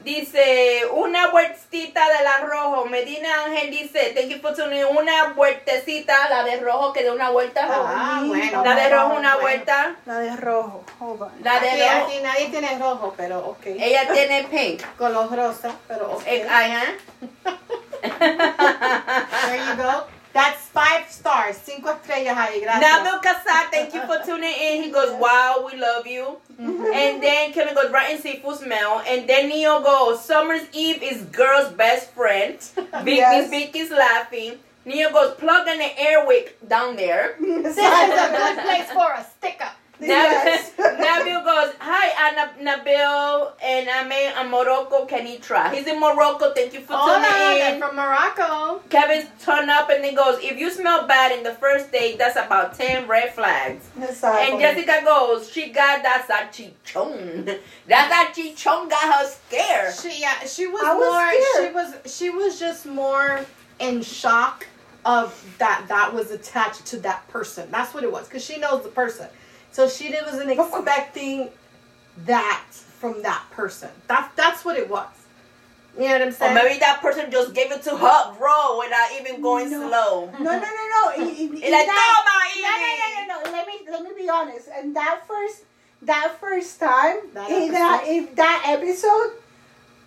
[0.06, 2.84] Dice, una vueltecita de la rojo.
[2.84, 4.86] Medina Ángel dice, thank you for tuning in.
[4.96, 7.66] Una vueltecita, la de rojo que de una vuelta.
[7.68, 8.64] Ah, bueno.
[8.64, 9.40] La de rojo una bueno.
[9.40, 9.96] vuelta.
[10.06, 10.84] La de rojo.
[11.00, 11.32] Hold on.
[11.42, 12.06] La de aquí, rojo.
[12.06, 13.66] aquí nadie tiene rojo, pero ok.
[13.66, 14.80] Ella tiene pink.
[14.96, 16.22] Color rosa, pero ok.
[16.24, 16.82] Eh, Ajá.
[18.06, 20.15] There you go.
[20.36, 21.56] That's five stars.
[21.56, 22.82] Cinco estrellas ahí, gracias.
[22.84, 24.82] Nabil Casar, thank you for tuning in.
[24.82, 26.36] He goes, wow, we love you.
[26.60, 26.92] Mm-hmm.
[26.92, 29.02] And then Kevin goes, right in seafood smell.
[29.08, 32.58] And then Neo goes, Summer's Eve is girl's best friend.
[33.02, 33.48] Vic, Yes.
[33.48, 34.58] Vicky's laughing.
[34.84, 37.36] Neo goes, plug in the air airwick down there.
[37.40, 39.70] This is a good place for a sticker.
[40.00, 40.72] Yes.
[40.76, 45.72] Nabil, Nabil goes, hi, Anna, Nabil and Ame and Morocco Kenitra.
[45.72, 46.52] He's in Morocco.
[46.52, 47.80] Thank you for Hola, tuning in.
[47.80, 48.80] from Morocco.
[48.90, 52.36] Kevin turned up and then goes, if you smell bad in the first date, that's
[52.36, 53.88] about 10 red flags.
[54.00, 54.52] Exactly.
[54.52, 57.58] And Jessica goes, she got that sachichon.
[57.88, 59.94] That sachichon got her scared.
[59.94, 61.68] She yeah, she was, was more scared.
[61.68, 63.44] she was she was just more
[63.78, 64.66] in shock
[65.04, 67.68] of that that was attached to that person.
[67.70, 69.28] That's what it was cuz she knows the person.
[69.76, 71.50] So she wasn't expecting
[72.24, 73.90] that from that person.
[74.08, 75.06] That's that's what it was.
[75.98, 76.52] You know what I'm saying?
[76.56, 79.86] Or maybe that person just gave it to her raw without even going No.
[79.86, 80.30] slow.
[80.40, 81.12] No, no, no, no.
[81.16, 83.52] In It's like, that- "Toma, no, no, no, no, no.
[83.52, 84.68] Let me let me be honest.
[84.74, 85.64] And that first
[86.00, 88.36] that first time That in that episode?
[88.36, 89.30] that episode,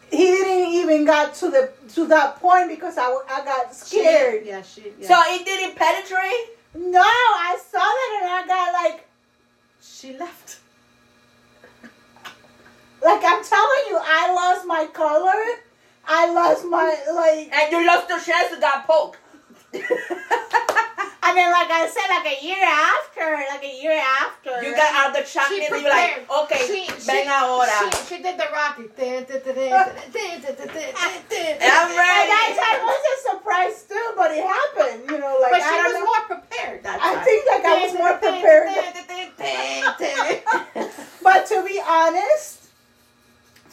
[0.10, 4.48] he didn't even got to the to that point because I, I got She- scared.
[4.48, 5.08] yeah, she yeah.
[5.08, 6.58] So it didn't penetrate?
[6.74, 9.06] No, I saw that and I got like
[9.82, 10.60] she left.
[13.02, 15.44] like I'm telling you, I lost my color.
[16.12, 19.18] I lost my like And you lost your chance to got poked.
[21.22, 23.22] And then, like I said, like a year after,
[23.54, 24.66] like a year after.
[24.66, 27.70] You got out the chocolate and you're like, okay, She- ven she- ahora.
[27.70, 28.90] She, she did the Rocky.
[28.90, 29.62] I'm ready.
[32.18, 35.06] And that time was a surprise too, but it happened.
[35.06, 36.10] You know, like But I she don't was know.
[36.10, 37.14] more prepared that time.
[37.14, 38.74] I think like I was more prepared.
[41.22, 42.70] But to be honest,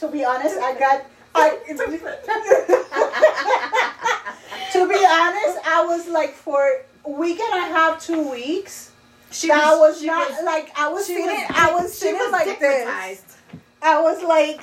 [0.00, 1.06] to be honest, I got.
[1.36, 1.58] I,
[4.72, 8.92] to be honest, I was like for a week and a half, two weeks.
[9.30, 11.26] She that was, she not like I was feeling.
[11.26, 13.22] was I was feeling was like this.
[13.82, 14.60] I was like,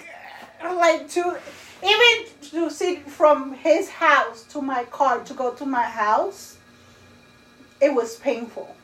[0.64, 1.38] like to
[1.84, 6.58] even to see from his house to my car to go to my house.
[7.82, 8.76] It was painful.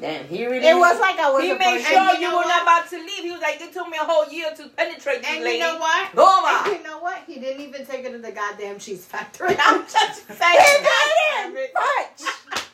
[0.00, 0.64] Damn, he really.
[0.64, 1.42] It was like I was.
[1.42, 2.46] He made sure you you know were what?
[2.48, 3.24] not about to leave.
[3.24, 5.58] He was like, it took me a whole year to penetrate this And lady.
[5.58, 6.12] you know what?
[6.12, 6.66] Goma.
[6.70, 7.18] And you know what?
[7.26, 9.56] He didn't even take her to the goddamn cheese factory.
[9.60, 10.84] I'm just He saying.
[10.84, 11.70] didn't.
[11.74, 12.62] Much.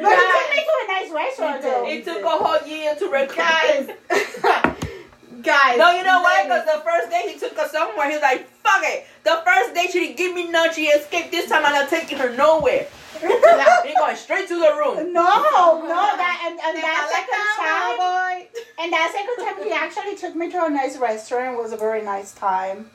[0.00, 1.62] But he took me to a nice restaurant.
[1.62, 1.88] though.
[1.88, 3.34] It took a whole year to record.
[3.36, 3.88] guys,
[5.42, 5.76] guys.
[5.78, 6.44] No, you know why?
[6.44, 9.06] Because the first day he took her somewhere, he was like, fuck it.
[9.24, 11.32] The first day she didn't give me none, she escaped.
[11.32, 12.86] This time I'm not taking her nowhere.
[13.20, 15.12] He going straight to the room.
[15.12, 18.82] No, no, that and, and that like second that, time, boy.
[18.82, 21.56] and that second time he actually took me to a nice restaurant.
[21.58, 22.90] It was a very nice time.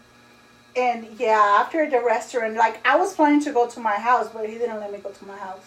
[0.76, 4.48] And yeah, after the restaurant, like I was planning to go to my house, but
[4.50, 5.62] he didn't let me go to my house.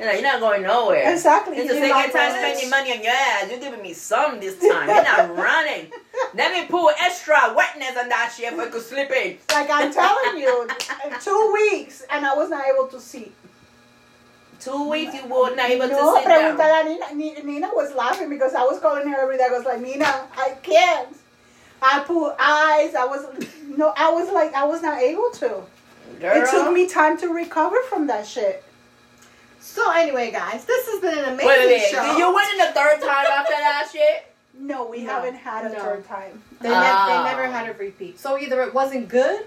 [0.00, 1.12] He's like, you're not going nowhere.
[1.12, 1.58] Exactly.
[1.58, 2.56] It's he the second like time that.
[2.56, 3.50] spending money on your ass.
[3.50, 4.88] You're giving me some this time.
[4.88, 5.92] You're not running.
[6.34, 9.36] Let me pull extra wetness on that shit if I could slip in.
[9.52, 10.66] Like I'm telling you,
[11.20, 13.30] two weeks, and I was not able to see.
[14.60, 16.56] Two weeks you were not able no, to sit down.
[16.58, 17.14] preguntar a Nina.
[17.14, 19.46] Ni- Nina was laughing because I was calling her every day.
[19.50, 20.04] I was like, Nina,
[20.36, 21.16] I can't.
[21.82, 22.94] I put eyes.
[22.94, 23.26] I was
[23.66, 23.92] no.
[23.96, 25.62] I was like, I was not able to.
[26.20, 26.42] Girl.
[26.42, 28.62] It took me time to recover from that shit.
[29.60, 31.90] So anyway, guys, this has been an amazing Wait, wait, wait.
[31.90, 32.02] show.
[32.02, 34.26] Did you win it the third time after that shit?
[34.58, 35.78] No, we No, haven't had a no.
[35.78, 36.42] third time.
[36.60, 37.06] They, nev- Ah.
[37.24, 38.18] they never had a repeat.
[38.18, 39.46] So either it wasn't good.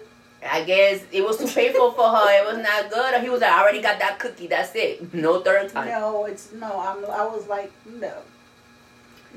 [0.50, 2.28] I guess it was too painful for her.
[2.40, 3.14] It was not good.
[3.14, 4.48] Or he was like, I already got that cookie.
[4.48, 5.14] That's it.
[5.14, 5.88] No third time.
[5.88, 6.80] No, it's no.
[6.80, 7.06] I'm.
[7.06, 8.14] I was like, no.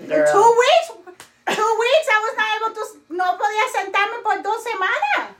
[0.08, 0.32] Girl.
[0.32, 0.86] Two weeks.
[1.56, 2.06] Two weeks.
[2.10, 2.84] I was not able to.
[3.14, 5.36] No podía sentarme por dos semanas.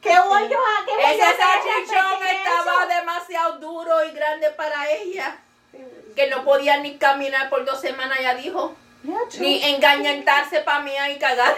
[0.00, 0.84] ¿Qué voy yo a?
[0.86, 5.36] ¿Qué voy Ese salchichón estaba demasiado duro y grande para ella.
[6.16, 8.74] Que no podía ni caminar por dos semanas, ya dijo.
[9.02, 11.56] Yeah, Ni engañarse para mí y cagar.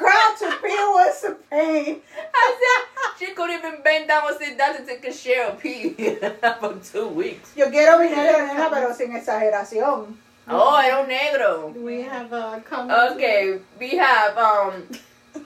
[0.00, 2.00] Girl, to pee was a pain.
[2.34, 5.60] I said, she couldn't even bend down and sit down to take a share of
[5.60, 5.90] pee
[6.60, 7.52] for two weeks.
[7.56, 10.14] Yo quiero mi negro, nena, pero sin exageración.
[10.48, 11.72] Oh, era un negro.
[11.74, 13.12] We have uh, comments.
[13.14, 14.88] Okay, we have um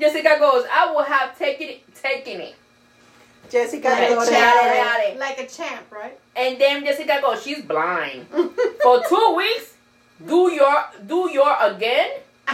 [0.00, 2.54] Jessica goes, I will have taken it taken it.
[3.50, 5.18] Jessica Like a champ, dale.
[5.18, 6.18] like a champ, right?
[6.34, 8.26] And then Jessica goes, she's blind.
[8.82, 9.74] For two weeks,
[10.26, 12.10] do your do your again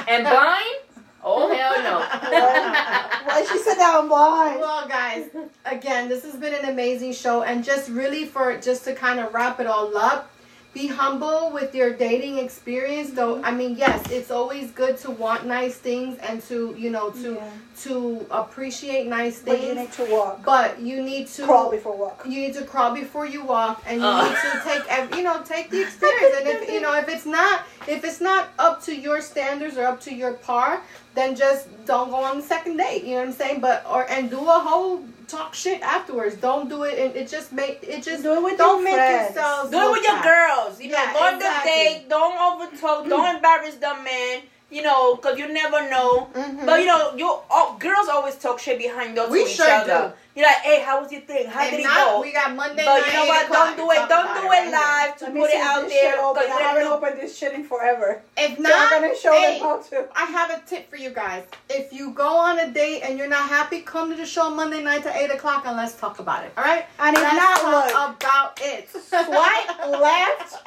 [0.09, 0.77] and blind?
[1.23, 1.99] Oh hell no.
[3.25, 4.61] Why she said that I'm blind?
[4.61, 5.29] Well, guys,
[5.66, 9.35] again, this has been an amazing show, and just really for just to kind of
[9.35, 10.31] wrap it all up,
[10.73, 13.11] be humble with your dating experience.
[13.11, 17.11] Though, I mean, yes, it's always good to want nice things and to you know
[17.11, 17.51] to Yeah.
[17.85, 20.45] to appreciate nice things But you things, need to walk.
[20.45, 22.23] but you need to Crawl before walk.
[22.27, 24.23] you need to crawl before you walk and you Uh.
[24.25, 27.27] need to take ev- you know take the experience and if you know if it's
[27.27, 30.83] not if it's not up to your standards or up to your par
[31.14, 34.03] then just don't go on the second date you know what i'm saying but or
[34.11, 38.03] and do a whole talk shit afterwards don't do it and it just make it
[38.03, 39.35] just Do it with don't your make friends.
[39.37, 40.24] yourselves Do it with your bad.
[40.33, 40.81] girls.
[40.81, 42.07] You know, Yeah, go on the date.
[42.09, 43.09] Don't over talk.
[43.09, 44.43] Don't embarrass the man.
[44.71, 46.29] You know, because you never know.
[46.33, 46.64] Mhm.
[46.64, 49.68] But you know, you oh, girls always talk shit behind us We to each sure
[49.68, 50.12] other.
[50.37, 51.47] You're like, hey, how was your thing?
[51.49, 52.21] How And did it now go?
[52.23, 53.51] we got monday But night, you know what?
[53.51, 54.09] Don't do it.
[54.09, 54.81] Don't do it now.
[54.81, 56.12] live to Let put it out there.
[56.12, 56.43] shit open.
[56.43, 58.23] 'cause I you're haven't gonna opened this shit in forever.
[58.37, 60.09] if So not I'm gonna show hey, them how to.
[60.14, 61.43] I have a tip for you guys.
[61.68, 64.83] If you go on a date and you're not happy, come to the show Monday
[64.85, 66.53] night at 8 o'clock and let's talk about it.
[66.57, 66.87] All right?
[67.01, 68.89] And if Let's not, talk look, about it.
[68.91, 70.59] Swipe left.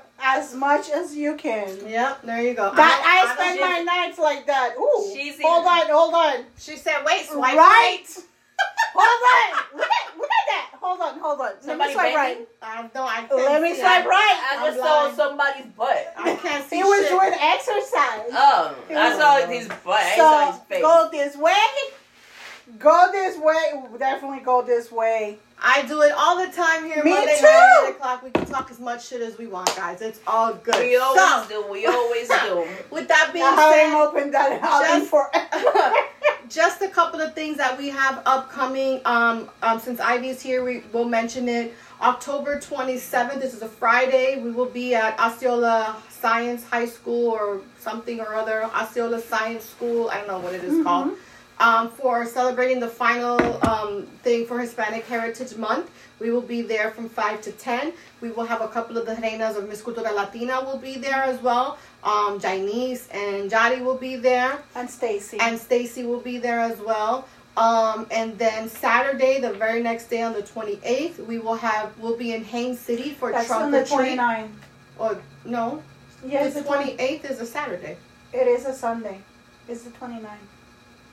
[0.20, 1.68] as much as you can.
[1.88, 2.74] Yep, there you go.
[2.74, 4.74] That I I, spend don't- my nights like that.
[4.78, 5.10] Ooh.
[5.14, 6.44] She's hold in- on, hold on.
[6.58, 7.56] She said, wait, swipe right.
[7.56, 8.06] right.
[8.94, 9.78] Hold on.
[9.78, 10.70] Look at look at that.
[10.80, 11.46] Hold on, hold on.
[11.46, 12.38] Let Somebody me swipe bending?
[12.38, 12.48] right.
[12.62, 13.80] I don't, I can't Let me see.
[13.80, 14.48] swipe I, right.
[14.50, 15.16] I I'm just saw blind.
[15.16, 16.14] somebody's butt.
[16.18, 17.10] I can't see He was shit.
[17.10, 18.30] doing exercise.
[18.32, 20.02] Oh, I saw his butt.
[20.02, 20.82] I saw his So face.
[20.82, 21.52] go this way.
[22.78, 23.82] Go this way.
[23.98, 25.38] Definitely go this way.
[25.60, 27.42] I do it all the time here Me Monday too.
[27.44, 28.22] night at 8 o'clock.
[28.22, 30.00] We can talk as much shit as we want, guys.
[30.00, 30.76] It's all good.
[30.78, 31.72] We always So, do.
[31.72, 32.66] We always do.
[32.90, 35.96] with that being I haven't said, opened that oven Just- forever.
[36.48, 39.00] just a couple of things that we have upcoming.
[39.04, 41.74] Um, um, since Ivy's here, we will mention it.
[42.00, 44.40] October 27th, this is a Friday.
[44.40, 48.62] We will be at Osceola Science High School or something or other.
[48.64, 50.08] Osceola Science School.
[50.10, 51.14] I don't know what it is called.
[51.60, 53.36] Um, for celebrating the final
[53.66, 55.90] um, thing for Hispanic Heritage Month.
[56.20, 57.92] We will be there from 5 to 10.
[58.20, 61.22] We will have a couple of the reinas of Miss Cultura Latina will be there
[61.22, 61.78] as well.
[62.04, 64.62] Um, Janice and Jari will be there.
[64.76, 65.38] And Stacy.
[65.40, 67.26] And Stacy will be there as well.
[67.56, 72.16] Um, and then Saturday, the very next day on the 28th, we will have, we'll
[72.16, 74.48] be in Haines City for That's trunk on the or 29th.
[74.96, 75.82] Or, no,
[76.24, 77.96] Yeah, it's the the 20, 28th is a Saturday.
[78.32, 79.22] It is a Sunday.
[79.66, 80.36] It's the 29th.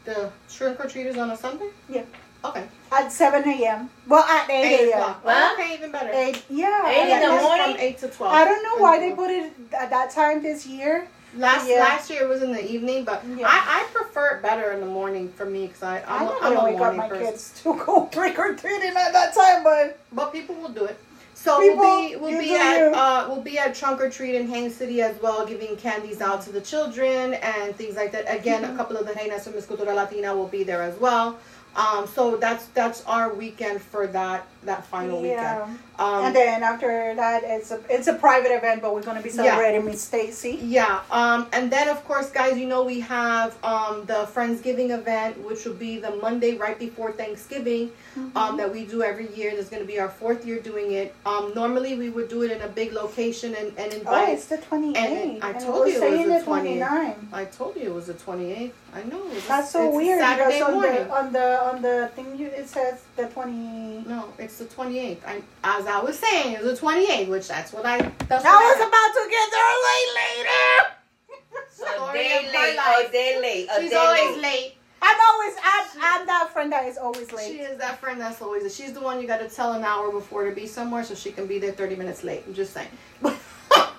[0.06, 1.70] The trunk or treat is on a Sunday?
[1.90, 2.04] Yeah.
[2.44, 2.68] Okay.
[2.92, 3.90] At 7 a.m.
[4.08, 5.00] Well, at 8 8 a.m.
[5.00, 5.26] o'clock.
[5.26, 5.54] What?
[5.60, 6.12] Okay, even better.
[6.14, 6.88] 8, yeah.
[6.90, 7.72] Eight in yeah, the morning?
[7.76, 8.34] From 8 to 12.
[8.34, 11.08] I don't know why they put it at that time this year.
[11.36, 11.80] Last Yeah.
[11.80, 13.46] last year it was in the evening, but Yeah.
[13.48, 16.42] I, I prefer it better in the morning for me because I I I'm, don't
[16.44, 17.26] a, I'm know a wake up morning my person.
[17.26, 20.98] kids to go trick or treating at that time, but But people will do it.
[21.46, 24.48] So People, we'll be we'll be at uh, we'll be at trunk or treat in
[24.48, 28.26] Haines City as well, giving candies out to the children and things like that.
[28.28, 28.74] Again, Mm-hmm.
[28.74, 31.38] a couple of the reinas from Miss Cultura Latina will be there as well.
[31.76, 35.66] Um, so that's that's our weekend for that that final yeah.
[35.66, 35.80] weekend.
[36.00, 39.30] Um, and then after that, it's a it's a private event, but we're gonna be
[39.30, 39.36] Yeah.
[39.44, 40.60] celebrating Miss Stacy.
[40.64, 45.38] Yeah, um, and then of course, guys, you know we have um, the Friendsgiving event,
[45.46, 48.38] which will be the Monday right before Thanksgiving, Mm-hmm.
[48.38, 49.52] um, that we do every year.
[49.52, 51.14] There's going to be our fourth year doing it.
[51.26, 54.08] Um, normally we would do it in a big location and, and invite.
[54.08, 54.34] Oh, invite.
[54.38, 55.44] it's the 28th.
[55.44, 57.16] I and told you it was the the 29th.
[57.34, 58.72] I told you it was the 28th.
[58.94, 59.20] I know.
[59.28, 60.94] It was, That's so it's weird Saturday because on morning.
[60.94, 64.06] the on the on the thing you, it says the 20.
[64.08, 65.18] no, it's the 28th.
[65.28, 67.98] I, as I was saying, it was the 28th, which that's what I.
[68.28, 70.92] That's I what was about to get there late later.
[71.86, 74.42] A day late, a day late, a She's day always late.
[74.42, 74.76] late.
[75.02, 77.48] I'm always I'm, I'm that friend that is always late.
[77.48, 78.76] She is that friend that's always.
[78.76, 81.32] She's the one you got to tell an hour before to be somewhere, so she
[81.32, 82.44] can be there thirty minutes late.
[82.48, 82.88] I'm just saying.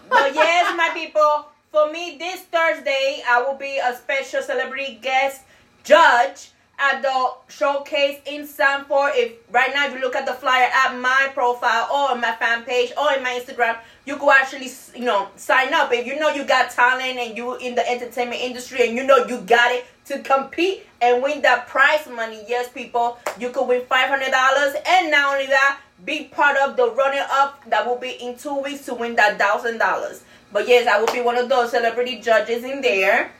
[0.08, 5.42] But yes, my people, for me this Thursday, I will be a special celebrity guest
[5.84, 9.12] judge the showcase in Sanford.
[9.14, 12.32] If right now, if you look at the flyer at my profile or on my
[12.32, 15.92] fan page or in my Instagram, you could actually, you know, sign up.
[15.92, 19.26] If you know you got talent and you in the entertainment industry and you know
[19.26, 23.82] you got it to compete and win that prize money, yes, people, you could win
[23.86, 24.74] five hundred dollars.
[24.86, 28.60] And not only that, be part of the running up that will be in two
[28.62, 30.22] weeks to win that thousand dollars.
[30.52, 33.32] But yes, I will be one of those celebrity judges in there.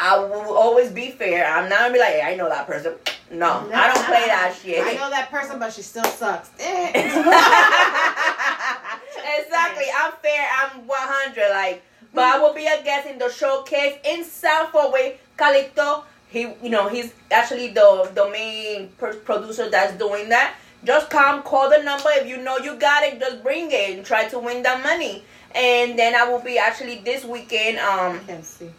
[0.00, 1.44] I will always be fair.
[1.46, 2.94] I'm not gonna be like, hey, I know that person.
[3.30, 4.82] No, I don't play that shit.
[4.82, 6.50] I know that person, but she still sucks.
[6.58, 6.90] Eh.
[9.38, 9.84] exactly.
[9.94, 10.48] I'm fair.
[10.58, 11.50] I'm 100.
[11.50, 11.82] Like,
[12.14, 16.04] but I will be a guest in the showcase in Sanford with Calito.
[16.28, 20.54] He, you know, he's actually the the main per- producer that's doing that.
[20.82, 22.08] Just come, call the number.
[22.12, 25.24] If you know you got it, just bring it and try to win that money.
[25.54, 27.78] And then I will be actually this weekend.
[27.78, 28.70] Um, I can't see.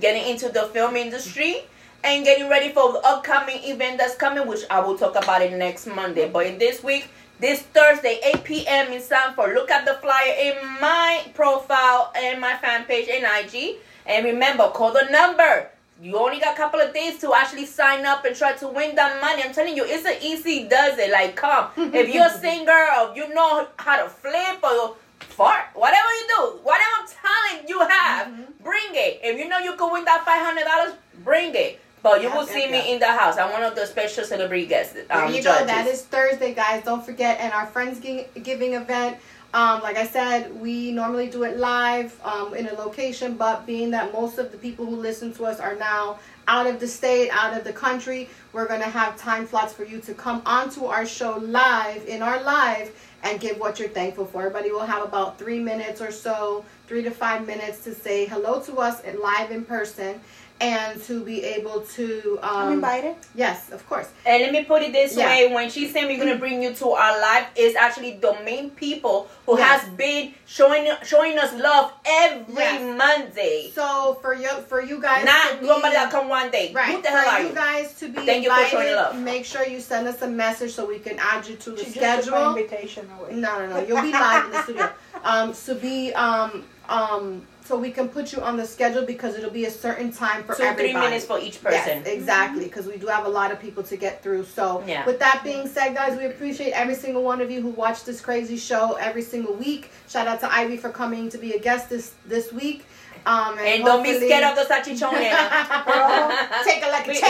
[0.00, 1.62] Getting into the film industry
[2.04, 5.52] and getting ready for the upcoming event that's coming, which I will talk about it
[5.52, 6.28] next Monday.
[6.28, 8.92] But in this week, this Thursday, 8 p.m.
[8.92, 13.76] in Sanford, look at the flyer in my profile and my fan page and IG.
[14.06, 15.68] And remember, call the number.
[16.00, 18.96] You only got a couple of days to actually sign up and try to win
[18.96, 19.42] that money.
[19.44, 21.12] I'm telling you, it's an easy does it.
[21.12, 21.68] Like, come.
[21.76, 24.96] if you're a singer or you know how to flip or
[25.32, 28.28] fart, whatever you do, whatever talent you have,
[28.62, 29.20] bring it.
[29.22, 31.80] If you know you can win that five hundred dollars, bring it.
[32.02, 33.38] But you Yeah, will see me in the house.
[33.38, 34.92] I'm one of the special celebrity guests.
[34.94, 35.60] There Um, you judges.
[35.60, 35.66] go.
[35.66, 36.82] That is Thursday, guys.
[36.84, 37.38] Don't forget.
[37.40, 39.18] And our Friendsgiving event.
[39.54, 43.90] Um, like I said, we normally do it live um, in a location, but being
[43.90, 46.18] that most of the people who listen to us are now
[46.48, 49.84] out of the state, out of the country, we're going to have time slots for
[49.84, 54.26] you to come onto our show live, in our live, and give what you're thankful
[54.26, 54.40] for.
[54.40, 58.60] Everybody will have about three minutes or so, three to five minutes to say hello
[58.62, 60.20] to us live in person
[60.62, 62.38] and to be able to.
[62.42, 63.16] Um, I'm invited.
[63.34, 64.08] Yes, of course.
[64.24, 65.26] And let me put it this Yeah.
[65.26, 68.70] way: when she said we're gonna bring you to our live, it's actually the main
[68.70, 69.80] people who Yes.
[69.82, 72.96] has been showing showing us love every Yes.
[73.04, 73.72] Monday.
[73.74, 76.72] So for you, for you guys, Not to be- somebody that come one day.
[76.72, 76.94] Right.
[76.94, 77.54] Who the hell for are you you?
[77.54, 79.16] guys to be Thank you for showing invited, love.
[79.18, 81.84] make sure you send us a message so we can add you to the She
[81.84, 82.56] just schedule.
[82.56, 83.34] invitation away.
[83.34, 83.78] No, no, no.
[83.86, 84.90] You'll be live in the studio.
[85.24, 89.50] Um, so be um um so we can put you on the schedule because it'll
[89.50, 90.92] be a certain time for Two everybody.
[90.92, 92.02] three minutes for each person.
[92.04, 94.44] Yes, exactly, because we do have a lot of people to get through.
[94.44, 95.04] So, Yeah.
[95.06, 98.20] with that being said, guys, we appreciate every single one of you who watch this
[98.20, 99.90] crazy show every single week.
[100.08, 102.84] Shout out to Ivy for coming to be a guest this this week.
[103.24, 105.12] Um, And don't be scared of the salchichones.
[105.86, 106.32] Girl,
[106.64, 107.20] take it like a We-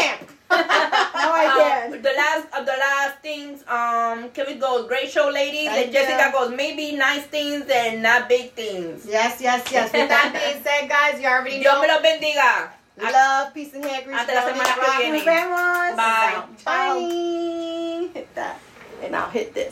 [0.56, 0.92] champ.
[1.14, 2.02] I Um, can't.
[2.02, 5.68] the last of the last things, um, can we go great show ladies?
[5.68, 6.32] Thank and Jessica you.
[6.32, 9.04] goes maybe nice things and not big things.
[9.06, 9.92] Yes, yes, yes.
[9.92, 11.94] With that being said, guys, you already Dios me know.
[11.94, 12.68] los bendiga.
[12.98, 14.18] Love, peace, and hair grease.
[14.20, 15.16] Hasta la semana que viene.
[15.16, 15.96] Nos vemos.
[15.96, 16.42] Bye.
[16.64, 18.10] Bye.
[18.14, 18.58] Hit that.
[19.02, 19.60] And I'll hit this.